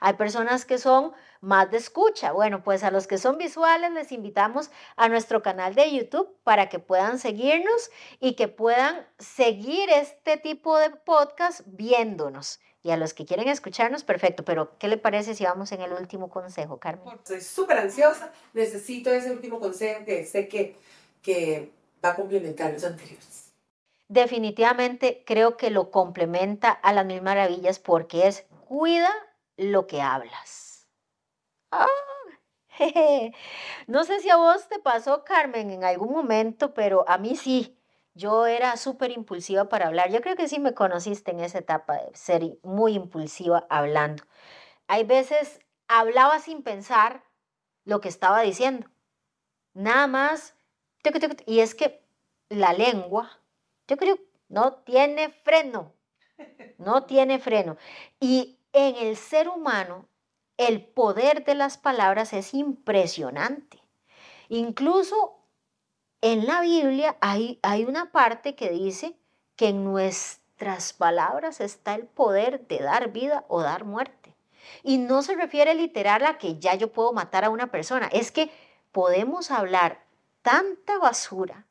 Hay 0.01 0.13
personas 0.13 0.65
que 0.65 0.77
son 0.77 1.11
más 1.41 1.69
de 1.71 1.77
escucha. 1.77 2.31
Bueno, 2.31 2.63
pues 2.63 2.83
a 2.83 2.91
los 2.91 3.05
que 3.05 3.17
son 3.17 3.37
visuales 3.37 3.91
les 3.91 4.11
invitamos 4.11 4.71
a 4.95 5.09
nuestro 5.09 5.41
canal 5.41 5.75
de 5.75 5.91
YouTube 5.91 6.37
para 6.43 6.69
que 6.69 6.79
puedan 6.79 7.19
seguirnos 7.19 7.91
y 8.19 8.35
que 8.35 8.47
puedan 8.47 9.05
seguir 9.17 9.89
este 9.89 10.37
tipo 10.37 10.77
de 10.77 10.89
podcast 10.91 11.61
viéndonos. 11.65 12.59
Y 12.81 12.91
a 12.91 12.97
los 12.97 13.13
que 13.13 13.25
quieren 13.25 13.49
escucharnos, 13.49 14.05
perfecto. 14.05 14.45
Pero, 14.45 14.77
¿qué 14.77 14.87
le 14.87 14.97
parece 14.97 15.35
si 15.35 15.43
vamos 15.43 15.73
en 15.73 15.81
el 15.81 15.91
último 15.91 16.29
consejo, 16.29 16.79
Carmen? 16.79 17.13
Estoy 17.13 17.41
súper 17.41 17.77
ansiosa. 17.77 18.31
Necesito 18.53 19.11
ese 19.11 19.31
último 19.31 19.59
consejo 19.59 20.05
que 20.05 20.25
sé 20.25 20.47
que, 20.47 20.77
que 21.21 21.73
va 22.03 22.11
a 22.11 22.15
complementar 22.15 22.73
los 22.73 22.83
anteriores. 22.83 23.53
Definitivamente 24.07 25.23
creo 25.25 25.55
que 25.55 25.69
lo 25.69 25.91
complementa 25.91 26.71
a 26.71 26.93
las 26.93 27.05
mil 27.05 27.21
maravillas 27.21 27.79
porque 27.79 28.27
es 28.27 28.47
cuida 28.67 29.11
lo 29.57 29.87
que 29.87 30.01
hablas. 30.01 30.87
Ah, 31.71 31.87
no 33.87 34.03
sé 34.03 34.19
si 34.21 34.29
a 34.29 34.37
vos 34.37 34.67
te 34.67 34.79
pasó, 34.79 35.23
Carmen, 35.23 35.69
en 35.69 35.83
algún 35.83 36.11
momento, 36.11 36.73
pero 36.73 37.07
a 37.07 37.17
mí 37.17 37.35
sí. 37.35 37.75
Yo 38.15 38.47
era 38.47 38.75
súper 38.75 39.11
impulsiva 39.11 39.69
para 39.69 39.87
hablar. 39.87 40.11
Yo 40.11 40.19
creo 40.21 40.35
que 40.35 40.49
sí 40.49 40.59
me 40.59 40.73
conociste 40.73 41.31
en 41.31 41.39
esa 41.39 41.59
etapa 41.59 41.93
de 41.93 42.13
ser 42.15 42.57
muy 42.63 42.95
impulsiva 42.95 43.65
hablando. 43.69 44.23
Hay 44.87 45.05
veces 45.05 45.59
hablaba 45.87 46.39
sin 46.39 46.63
pensar 46.63 47.23
lo 47.85 48.01
que 48.01 48.09
estaba 48.09 48.41
diciendo. 48.41 48.89
Nada 49.73 50.07
más. 50.07 50.55
Y 51.45 51.59
es 51.59 51.75
que 51.75 52.01
la 52.49 52.73
lengua, 52.73 53.39
yo 53.87 53.97
creo, 53.97 54.17
no 54.47 54.73
tiene 54.73 55.29
freno. 55.29 55.93
No 56.77 57.03
tiene 57.03 57.39
freno. 57.39 57.77
Y 58.19 58.59
en 58.73 58.95
el 58.95 59.17
ser 59.17 59.49
humano 59.49 60.07
el 60.57 60.83
poder 60.83 61.45
de 61.45 61.55
las 61.55 61.77
palabras 61.77 62.33
es 62.33 62.53
impresionante. 62.53 63.81
Incluso 64.49 65.39
en 66.21 66.45
la 66.45 66.61
Biblia 66.61 67.17
hay, 67.21 67.59
hay 67.61 67.85
una 67.85 68.11
parte 68.11 68.55
que 68.55 68.69
dice 68.69 69.15
que 69.55 69.69
en 69.69 69.85
nuestras 69.85 70.91
palabras 70.91 71.61
está 71.61 71.95
el 71.95 72.07
poder 72.07 72.67
de 72.67 72.79
dar 72.79 73.11
vida 73.11 73.45
o 73.47 73.61
dar 73.61 73.85
muerte. 73.85 74.35
Y 74.83 74.97
no 74.97 75.21
se 75.21 75.35
refiere 75.35 75.73
literal 75.75 76.25
a 76.25 76.37
que 76.37 76.59
ya 76.59 76.75
yo 76.75 76.91
puedo 76.91 77.13
matar 77.13 77.45
a 77.45 77.49
una 77.49 77.71
persona, 77.71 78.09
es 78.11 78.31
que 78.31 78.51
podemos 78.91 79.51
hablar 79.51 80.08
tanta 80.49 80.97
basura 80.97 81.67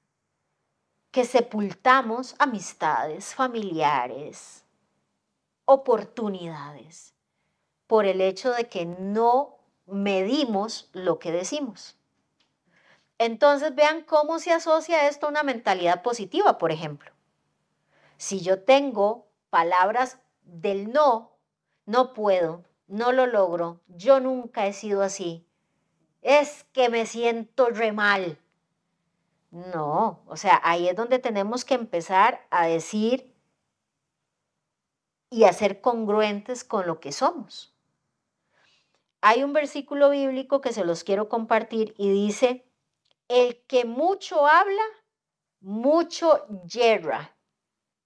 que 1.11 1.25
sepultamos 1.25 2.37
amistades, 2.39 3.35
familiares, 3.35 4.65
oportunidades 5.65 7.13
por 7.89 8.07
el 8.07 8.21
hecho 8.21 8.53
de 8.53 8.69
que 8.69 8.87
no 8.87 9.59
medimos 9.87 10.91
lo 10.93 11.19
que 11.19 11.33
decimos. 11.33 11.97
Entonces 13.19 13.75
vean 13.75 14.03
cómo 14.03 14.39
se 14.39 14.53
asocia 14.53 15.09
esto 15.09 15.27
a 15.27 15.31
una 15.31 15.43
mentalidad 15.43 16.03
positiva, 16.03 16.57
por 16.57 16.71
ejemplo. 16.71 17.11
Si 18.17 18.43
yo 18.43 18.63
tengo 18.63 19.27
palabras 19.51 20.21
del 20.45 20.93
no, 20.93 21.33
no 21.85 22.13
puedo, 22.13 22.63
no 22.87 23.11
lo 23.11 23.27
logro, 23.27 23.81
yo 23.89 24.21
nunca 24.21 24.69
he 24.69 24.73
sido 24.73 25.03
así, 25.03 25.45
es 26.23 26.63
que 26.73 26.89
me 26.91 27.07
siento 27.07 27.71
re 27.71 27.91
mal. 27.91 28.39
No, 29.51 30.23
o 30.27 30.37
sea, 30.37 30.61
ahí 30.63 30.89
es 30.89 30.97
donde 30.97 31.19
tenemos 31.19 31.65
que 31.65 31.75
empezar 31.75 32.47
a 32.51 32.67
decir, 32.67 33.35
y 35.31 35.45
a 35.45 35.53
ser 35.53 35.81
congruentes 35.81 36.65
con 36.65 36.87
lo 36.87 37.01
que 37.01 37.13
somos. 37.13 37.75
Hay 39.21 39.43
un 39.43 39.53
versículo 39.53 40.11
bíblico 40.11 40.61
que 40.61 40.73
se 40.73 40.85
los 40.85 41.05
quiero 41.05 41.29
compartir 41.29 41.95
y 41.99 42.11
dice, 42.11 42.65
el 43.29 43.63
que 43.67 43.85
mucho 43.85 44.47
habla, 44.47 44.83
mucho 45.61 46.47
yerra. 46.65 47.37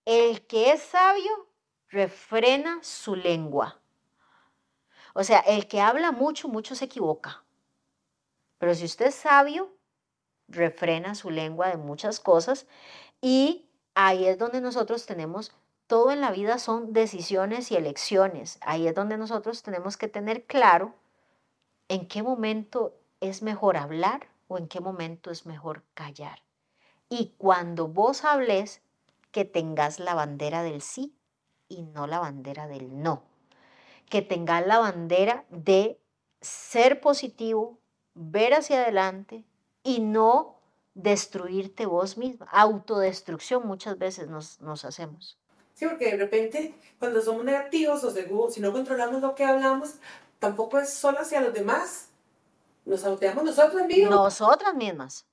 El 0.04 0.46
que 0.46 0.72
es 0.72 0.82
sabio, 0.82 1.48
refrena 1.88 2.82
su 2.82 3.14
lengua. 3.14 3.80
O 5.14 5.22
sea, 5.22 5.40
el 5.40 5.68
que 5.68 5.80
habla 5.80 6.10
mucho, 6.10 6.48
mucho 6.48 6.74
se 6.74 6.86
equivoca. 6.86 7.44
Pero 8.58 8.74
si 8.74 8.84
usted 8.84 9.06
es 9.06 9.14
sabio, 9.14 9.76
refrena 10.52 11.14
su 11.14 11.30
lengua 11.30 11.68
de 11.68 11.76
muchas 11.76 12.20
cosas 12.20 12.66
y 13.20 13.66
ahí 13.94 14.26
es 14.26 14.38
donde 14.38 14.60
nosotros 14.60 15.06
tenemos 15.06 15.52
todo 15.86 16.10
en 16.10 16.22
la 16.22 16.30
vida 16.30 16.58
son 16.58 16.94
decisiones 16.94 17.70
y 17.70 17.76
elecciones. 17.76 18.58
Ahí 18.62 18.86
es 18.86 18.94
donde 18.94 19.18
nosotros 19.18 19.62
tenemos 19.62 19.98
que 19.98 20.08
tener 20.08 20.46
claro 20.46 20.94
en 21.88 22.08
qué 22.08 22.22
momento 22.22 22.94
es 23.20 23.42
mejor 23.42 23.76
hablar 23.76 24.28
o 24.48 24.56
en 24.56 24.68
qué 24.68 24.80
momento 24.80 25.30
es 25.30 25.44
mejor 25.44 25.82
callar. 25.92 26.42
Y 27.10 27.34
cuando 27.36 27.88
vos 27.88 28.24
hables, 28.24 28.80
que 29.32 29.44
tengas 29.44 29.98
la 29.98 30.14
bandera 30.14 30.62
del 30.62 30.82
sí 30.82 31.14
y 31.68 31.82
no 31.82 32.06
la 32.06 32.20
bandera 32.20 32.68
del 32.68 33.02
no. 33.02 33.24
Que 34.08 34.22
tengas 34.22 34.66
la 34.66 34.78
bandera 34.78 35.44
de 35.50 35.98
ser 36.40 37.00
positivo, 37.00 37.78
ver 38.14 38.54
hacia 38.54 38.82
adelante 38.82 39.44
y 39.82 40.00
no 40.00 40.58
destruirte 40.94 41.86
vos 41.86 42.16
misma. 42.16 42.46
Autodestrucción 42.50 43.66
muchas 43.66 43.98
veces 43.98 44.28
nos, 44.28 44.60
nos 44.60 44.84
hacemos. 44.84 45.38
Sí, 45.74 45.86
porque 45.86 46.10
de 46.10 46.16
repente 46.16 46.74
cuando 46.98 47.20
somos 47.20 47.44
negativos 47.44 48.04
o 48.04 48.50
si 48.50 48.60
no 48.60 48.72
controlamos 48.72 49.22
lo 49.22 49.34
que 49.34 49.44
hablamos, 49.44 49.94
tampoco 50.38 50.78
es 50.78 50.92
solo 50.92 51.20
hacia 51.20 51.40
los 51.40 51.54
demás. 51.54 52.08
Nos 52.84 53.00
saboteamos 53.00 53.44
nosotros 53.44 53.86
mismos. 53.86 54.10
Nosotras 54.10 54.74
mismas. 54.74 55.26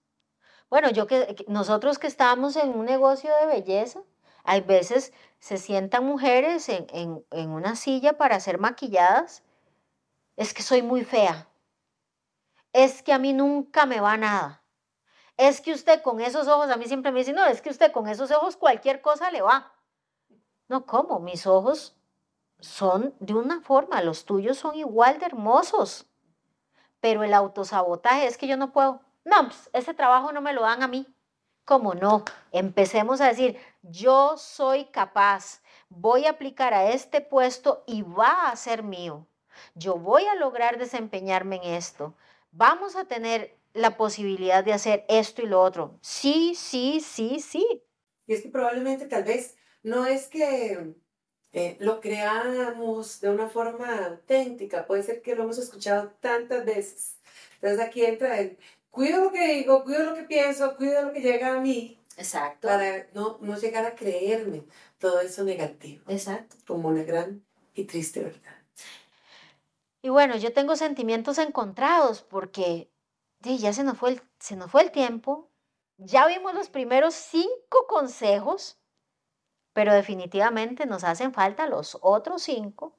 Bueno, 0.69 0.89
yo 0.91 1.07
que 1.07 1.45
nosotros 1.47 1.97
que 1.97 2.07
estamos 2.07 2.55
en 2.55 2.69
un 2.69 2.85
negocio 2.85 3.31
de 3.41 3.47
belleza, 3.47 4.01
hay 4.43 4.62
veces 4.62 5.13
se 5.39 5.57
sientan 5.57 6.05
mujeres 6.05 6.69
en, 6.69 6.85
en, 6.91 7.25
en 7.31 7.49
una 7.49 7.75
silla 7.75 8.17
para 8.17 8.39
ser 8.39 8.59
maquilladas. 8.59 9.43
Es 10.38 10.53
que 10.53 10.62
soy 10.62 10.81
muy 10.81 11.03
fea. 11.03 11.48
Es 12.73 13.01
que 13.01 13.13
a 13.13 13.19
mí 13.19 13.34
nunca 13.34 13.86
me 13.86 13.99
va 13.99 14.17
nada. 14.17 14.63
Es 15.38 15.62
que 15.62 15.73
usted 15.73 16.01
con 16.01 16.19
esos 16.19 16.47
ojos, 16.47 16.69
a 16.69 16.77
mí 16.77 16.86
siempre 16.86 17.12
me 17.12 17.19
dicen, 17.19 17.36
no, 17.36 17.45
es 17.45 17.62
que 17.62 17.69
usted 17.69 17.91
con 17.91 18.08
esos 18.08 18.29
ojos 18.32 18.58
cualquier 18.58 19.01
cosa 19.01 19.32
le 19.32 19.41
va. 19.41 19.71
No, 20.67 20.86
¿cómo? 20.86 21.19
Mis 21.19 21.47
ojos 21.47 21.97
son 22.60 23.15
de 23.19 23.34
una 23.34 23.62
forma, 23.62 24.01
los 24.01 24.25
tuyos 24.25 24.58
son 24.58 24.75
igual 24.75 25.17
de 25.19 25.25
hermosos. 25.25 26.08
Pero 26.99 27.23
el 27.23 27.34
autosabotaje 27.34 28.27
es 28.27 28.38
que 28.38 28.47
yo 28.47 28.58
no 28.58 28.71
puedo. 28.71 29.01
No, 29.23 29.45
pues, 29.45 29.69
ese 29.73 29.93
trabajo 29.93 30.32
no 30.32 30.41
me 30.41 30.53
lo 30.53 30.62
dan 30.62 30.84
a 30.84 30.88
mí. 30.88 31.08
¿Cómo 31.65 31.93
no? 31.93 32.25
Empecemos 32.51 33.21
a 33.21 33.27
decir, 33.27 33.58
yo 33.84 34.38
soy 34.38 34.86
capaz, 34.86 35.62
voy 35.88 36.25
a 36.25 36.32
aplicar 36.32 36.73
a 36.73 36.89
este 36.89 37.21
puesto 37.21 37.84
y 37.86 38.01
va 38.01 38.49
a 38.49 38.55
ser 38.55 38.84
mío. 38.84 39.27
Yo 39.75 39.95
voy 39.95 40.25
a 40.25 40.36
lograr 40.36 40.77
desempeñarme 40.77 41.58
en 41.58 41.75
esto. 41.75 42.15
Vamos 42.60 42.98
a 42.98 43.06
tener 43.06 43.58
la 43.74 43.95
posibilidad 43.95 44.65
de 44.65 44.74
hacer 44.74 45.06
esto 45.08 45.41
y 45.41 45.45
lo 45.45 45.62
otro. 45.62 45.98
Sí, 46.02 46.56
sí, 46.56 47.00
sí, 47.00 47.39
sí. 47.39 47.65
Y 48.28 48.34
es 48.34 48.41
que 48.41 48.50
probablemente 48.50 49.06
tal 49.06 49.24
vez 49.24 49.56
no 49.82 50.06
es 50.06 50.28
que 50.28 50.93
eh, 51.54 51.78
lo 51.80 52.02
creamos 52.02 53.22
de 53.22 53.30
una 53.30 53.48
forma 53.48 54.08
auténtica, 54.08 54.86
puede 54.86 55.04
ser 55.04 55.22
que 55.22 55.36
lo 55.36 55.43
hemos 55.43 55.58
escuchado 55.58 56.12
tantas 56.19 56.65
veces. 56.65 57.15
Entonces 57.62 57.80
aquí 57.80 58.04
entra 58.04 58.38
el, 58.41 58.58
cuido 58.91 59.24
lo 59.24 59.32
que 59.32 59.54
digo, 59.54 59.86
cuido 59.86 60.04
lo 60.04 60.15
que 60.15 60.24
pienso, 60.24 60.76
cuido 60.76 61.04
lo 61.04 61.13
que 61.13 61.22
llega 61.22 61.56
a 61.56 61.62
mí. 61.62 61.98
Exacto. 62.17 62.67
Para 62.67 63.08
no, 63.13 63.38
no 63.39 63.58
llegar 63.58 63.86
a 63.86 63.95
creerme. 63.95 64.65
todo 64.98 65.22
eso 65.22 65.45
negativo. 65.45 66.04
Exacto. 66.10 66.58
Como 66.67 66.89
una 66.89 67.04
gran 67.04 67.41
y 67.74 67.86
triste 67.86 68.19
verdad. 68.19 68.59
Y 70.10 70.12
bueno, 70.12 70.36
yo 70.38 70.52
tengo 70.52 70.76
sentimientos 70.76 71.38
encontrados 71.38 72.24
porque 72.24 72.91
ya 73.41 73.72
se 73.74 73.84
nos, 73.84 73.95
fue 73.95 74.10
el, 74.10 74.22
se 74.39 74.56
nos 74.56 74.72
fue 74.72 74.82
el 74.82 74.91
tiempo, 74.91 75.52
ya 75.98 76.26
vimos 76.26 76.56
los 76.56 76.67
primeros 76.67 77.13
cinco 77.13 77.86
consejos, 77.88 78.80
pero 79.72 79.93
definitivamente 79.93 80.88
nos 80.88 81.04
hacen 81.04 81.32
falta 81.32 81.67
los 81.67 81.95
otros 82.02 82.41
cinco. 82.41 82.98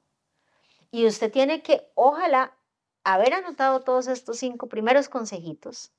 Y 0.89 1.05
usted 1.05 1.29
tiene 1.29 1.61
que, 1.61 1.91
ojalá, 1.95 2.57
haber 3.03 3.33
anotado 3.33 3.81
todos 3.81 4.07
estos 4.07 4.37
cinco 4.37 4.69
primeros 4.69 5.09
consejitos 5.09 5.91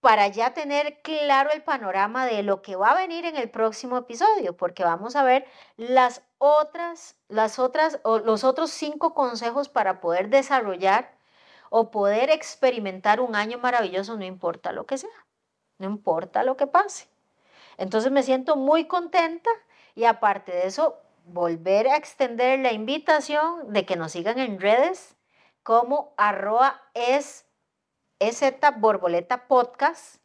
para 0.00 0.28
ya 0.28 0.54
tener 0.54 1.02
claro 1.02 1.50
el 1.52 1.62
panorama 1.62 2.26
de 2.26 2.42
lo 2.42 2.62
que 2.62 2.76
va 2.76 2.92
a 2.92 2.96
venir 2.96 3.26
en 3.26 3.36
el 3.36 3.50
próximo 3.50 3.98
episodio, 3.98 4.56
porque 4.56 4.82
vamos 4.82 5.14
a 5.14 5.22
ver 5.22 5.46
las 5.76 6.22
otras, 6.38 7.16
las 7.28 7.58
otras, 7.58 8.00
o 8.02 8.18
los 8.18 8.44
otros 8.44 8.70
cinco 8.70 9.14
consejos 9.14 9.68
para 9.68 10.00
poder 10.00 10.30
desarrollar 10.30 11.14
o 11.68 11.90
poder 11.90 12.30
experimentar 12.30 13.20
un 13.20 13.36
año 13.36 13.58
maravilloso, 13.58 14.16
no 14.16 14.24
importa 14.24 14.72
lo 14.72 14.86
que 14.86 14.98
sea, 14.98 15.26
no 15.78 15.86
importa 15.86 16.42
lo 16.42 16.56
que 16.56 16.66
pase. 16.66 17.08
Entonces 17.76 18.10
me 18.10 18.22
siento 18.22 18.56
muy 18.56 18.86
contenta 18.86 19.50
y 19.94 20.04
aparte 20.04 20.52
de 20.52 20.66
eso, 20.66 20.98
volver 21.26 21.88
a 21.88 21.96
extender 21.96 22.58
la 22.58 22.72
invitación 22.72 23.72
de 23.72 23.84
que 23.86 23.96
nos 23.96 24.12
sigan 24.12 24.38
en 24.38 24.60
redes 24.60 25.16
como 25.62 26.14
arroba 26.16 26.82
es 26.94 27.44
EZ 28.20 28.42
Borboleta 28.76 29.48
Podcast 29.48 30.16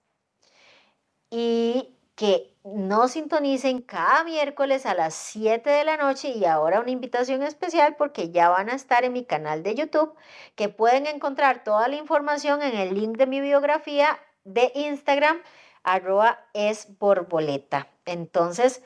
y 1.29 1.95
que 2.15 2.53
no 2.63 3.07
sintonicen 3.07 3.81
cada 3.81 4.23
miércoles 4.23 4.85
a 4.85 4.93
las 4.93 5.13
7 5.13 5.69
de 5.69 5.85
la 5.85 5.97
noche 5.97 6.29
y 6.29 6.45
ahora 6.45 6.81
una 6.81 6.91
invitación 6.91 7.41
especial 7.41 7.95
porque 7.95 8.31
ya 8.31 8.49
van 8.49 8.69
a 8.69 8.75
estar 8.75 9.05
en 9.05 9.13
mi 9.13 9.23
canal 9.23 9.63
de 9.63 9.75
YouTube 9.75 10.13
que 10.55 10.69
pueden 10.69 11.07
encontrar 11.07 11.63
toda 11.63 11.87
la 11.87 11.95
información 11.95 12.61
en 12.61 12.75
el 12.75 12.95
link 12.95 13.17
de 13.17 13.27
mi 13.27 13.41
biografía 13.41 14.19
de 14.43 14.71
Instagram 14.75 15.41
arroba 15.83 16.39
es 16.53 16.97
borboleta. 16.99 17.87
Entonces, 18.05 18.81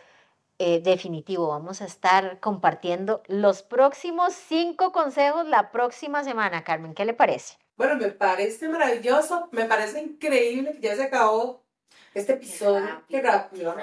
eh, 0.60 0.82
definitivo, 0.82 1.48
vamos 1.48 1.82
a 1.82 1.86
estar 1.86 2.40
compartiendo 2.40 3.24
los 3.28 3.64
próximos 3.64 4.34
cinco 4.34 4.92
consejos 4.92 5.48
la 5.48 5.72
próxima 5.72 6.24
semana. 6.24 6.64
Carmen, 6.64 6.94
¿qué 6.94 7.06
le 7.06 7.14
parece? 7.14 7.58
Bueno, 7.80 7.96
me 7.96 8.10
parece 8.10 8.68
maravilloso, 8.68 9.48
me 9.54 9.64
parece 9.64 10.02
increíble 10.02 10.74
que 10.74 10.82
ya 10.82 10.98
se 10.98 11.04
acabó 11.04 11.64
este 12.14 12.34
episodio. 12.34 13.06
Qué 13.08 13.22
rápido. 13.22 13.74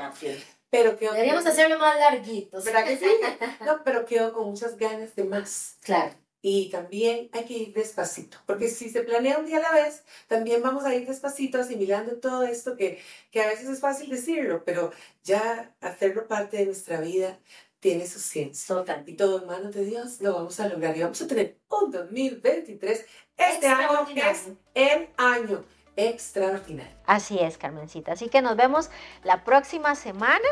Pero 0.69 0.99
quedó 0.99 1.13
Deberíamos 1.15 1.47
hacerlo 1.47 1.79
más 1.79 1.99
larguitos. 1.99 2.63
¿Verdad 2.63 2.85
que 2.85 2.99
sí? 2.99 3.07
No, 3.65 3.83
pero 3.85 4.05
quedo 4.05 4.35
con 4.35 4.51
muchas 4.51 4.77
ganas 4.77 5.17
de 5.17 5.25
más. 5.25 5.79
Claro. 5.81 6.13
Y 6.43 6.69
también 6.69 7.31
hay 7.33 7.47
que 7.47 7.55
ir 7.55 7.73
despacito, 7.73 8.37
porque 8.45 8.69
si 8.69 8.91
se 8.91 9.01
planea 9.01 9.39
un 9.39 9.47
día 9.47 9.57
a 9.57 9.63
la 9.63 9.73
vez, 9.73 10.05
también 10.29 10.61
vamos 10.61 10.85
a 10.85 10.95
ir 10.95 11.07
despacito 11.07 11.59
asimilando 11.59 12.19
todo 12.19 12.43
esto 12.43 12.77
que, 12.77 13.03
que 13.31 13.43
a 13.43 13.49
veces 13.49 13.67
es 13.71 13.81
fácil 13.81 14.11
decirlo, 14.11 14.63
pero 14.63 14.93
ya 15.25 15.75
hacerlo 15.81 16.29
parte 16.29 16.59
de 16.59 16.67
nuestra 16.67 17.01
vida 17.01 17.39
tiene 17.87 18.05
su 18.05 18.19
ciencia. 18.19 18.75
Total. 18.75 19.05
Y 19.07 19.13
todo 19.13 19.41
en 19.41 19.47
manos 19.47 19.73
de 19.73 19.85
Dios 19.85 20.21
lo 20.21 20.35
vamos 20.35 20.59
a 20.59 20.67
lograr. 20.67 20.97
Y 20.97 21.03
vamos 21.03 21.23
a 21.23 21.29
tener 21.29 21.57
un 21.69 21.93
2023, 21.93 23.07
este 23.37 23.69
año 23.69 24.05
que 24.13 24.29
es 24.29 24.49
el 24.75 25.09
año 25.17 25.65
extraordinario. 25.95 26.93
Así 27.07 27.39
es, 27.39 27.57
Carmencita. 27.57 28.11
Así 28.11 28.29
que 28.29 28.43
nos 28.43 28.57
vemos 28.57 28.91
la 29.23 29.45
próxima 29.45 29.95
semana, 29.95 30.49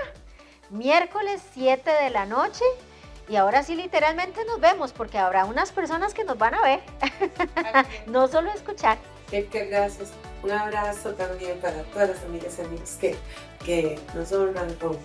miércoles 0.70 1.42
7 1.54 1.90
de 2.04 2.10
la 2.10 2.24
noche. 2.24 2.64
Y 3.28 3.34
ahora 3.34 3.64
sí, 3.64 3.74
literalmente 3.74 4.44
nos 4.44 4.60
vemos, 4.60 4.92
porque 4.92 5.18
habrá 5.18 5.44
unas 5.44 5.72
personas 5.72 6.14
que 6.14 6.22
nos 6.22 6.38
van 6.38 6.54
a 6.54 6.62
ver, 6.62 6.82
no 8.06 8.28
solo 8.28 8.52
escuchar. 8.52 8.96
Qué, 9.28 9.42
gracias. 9.42 10.12
Un 10.44 10.52
abrazo 10.52 11.14
también 11.14 11.58
para 11.58 11.82
todas 11.84 12.10
las 12.10 12.22
amigas 12.22 12.56
y 12.60 12.62
amigos 12.62 12.96
que, 13.00 13.16
que 13.64 13.98
nos 14.14 14.30
honran 14.30 14.72
con 14.74 14.96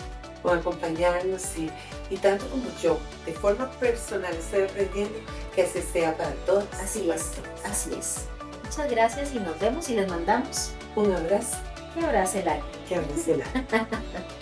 con 0.42 0.60
acompañarnos 0.60 1.58
y, 1.58 1.70
y 2.10 2.18
tanto 2.18 2.48
como 2.50 2.66
yo, 2.82 2.98
de 3.26 3.34
forma 3.34 3.70
personal, 3.72 4.34
estoy 4.34 4.64
aprendiendo 4.64 5.20
que 5.56 5.64
así 5.64 5.82
sea 5.82 6.16
para 6.18 6.32
todos. 6.46 6.66
Así 6.82 7.10
es, 7.10 7.32
así 7.66 7.92
es. 7.98 8.26
Muchas 8.64 8.92
gracias 8.92 9.34
y 9.34 9.40
nos 9.40 9.60
vemos 9.60 9.90
y 9.90 9.96
les 9.96 10.10
mandamos 10.10 10.72
un 10.96 11.12
abrazo. 11.12 11.58
Que 11.94 12.06
abrace 12.06 12.42
el 12.42 12.50
aire. 12.50 12.64
Que 12.88 12.96
abrace 12.96 13.34
el 13.34 13.42
aire. 13.42 13.66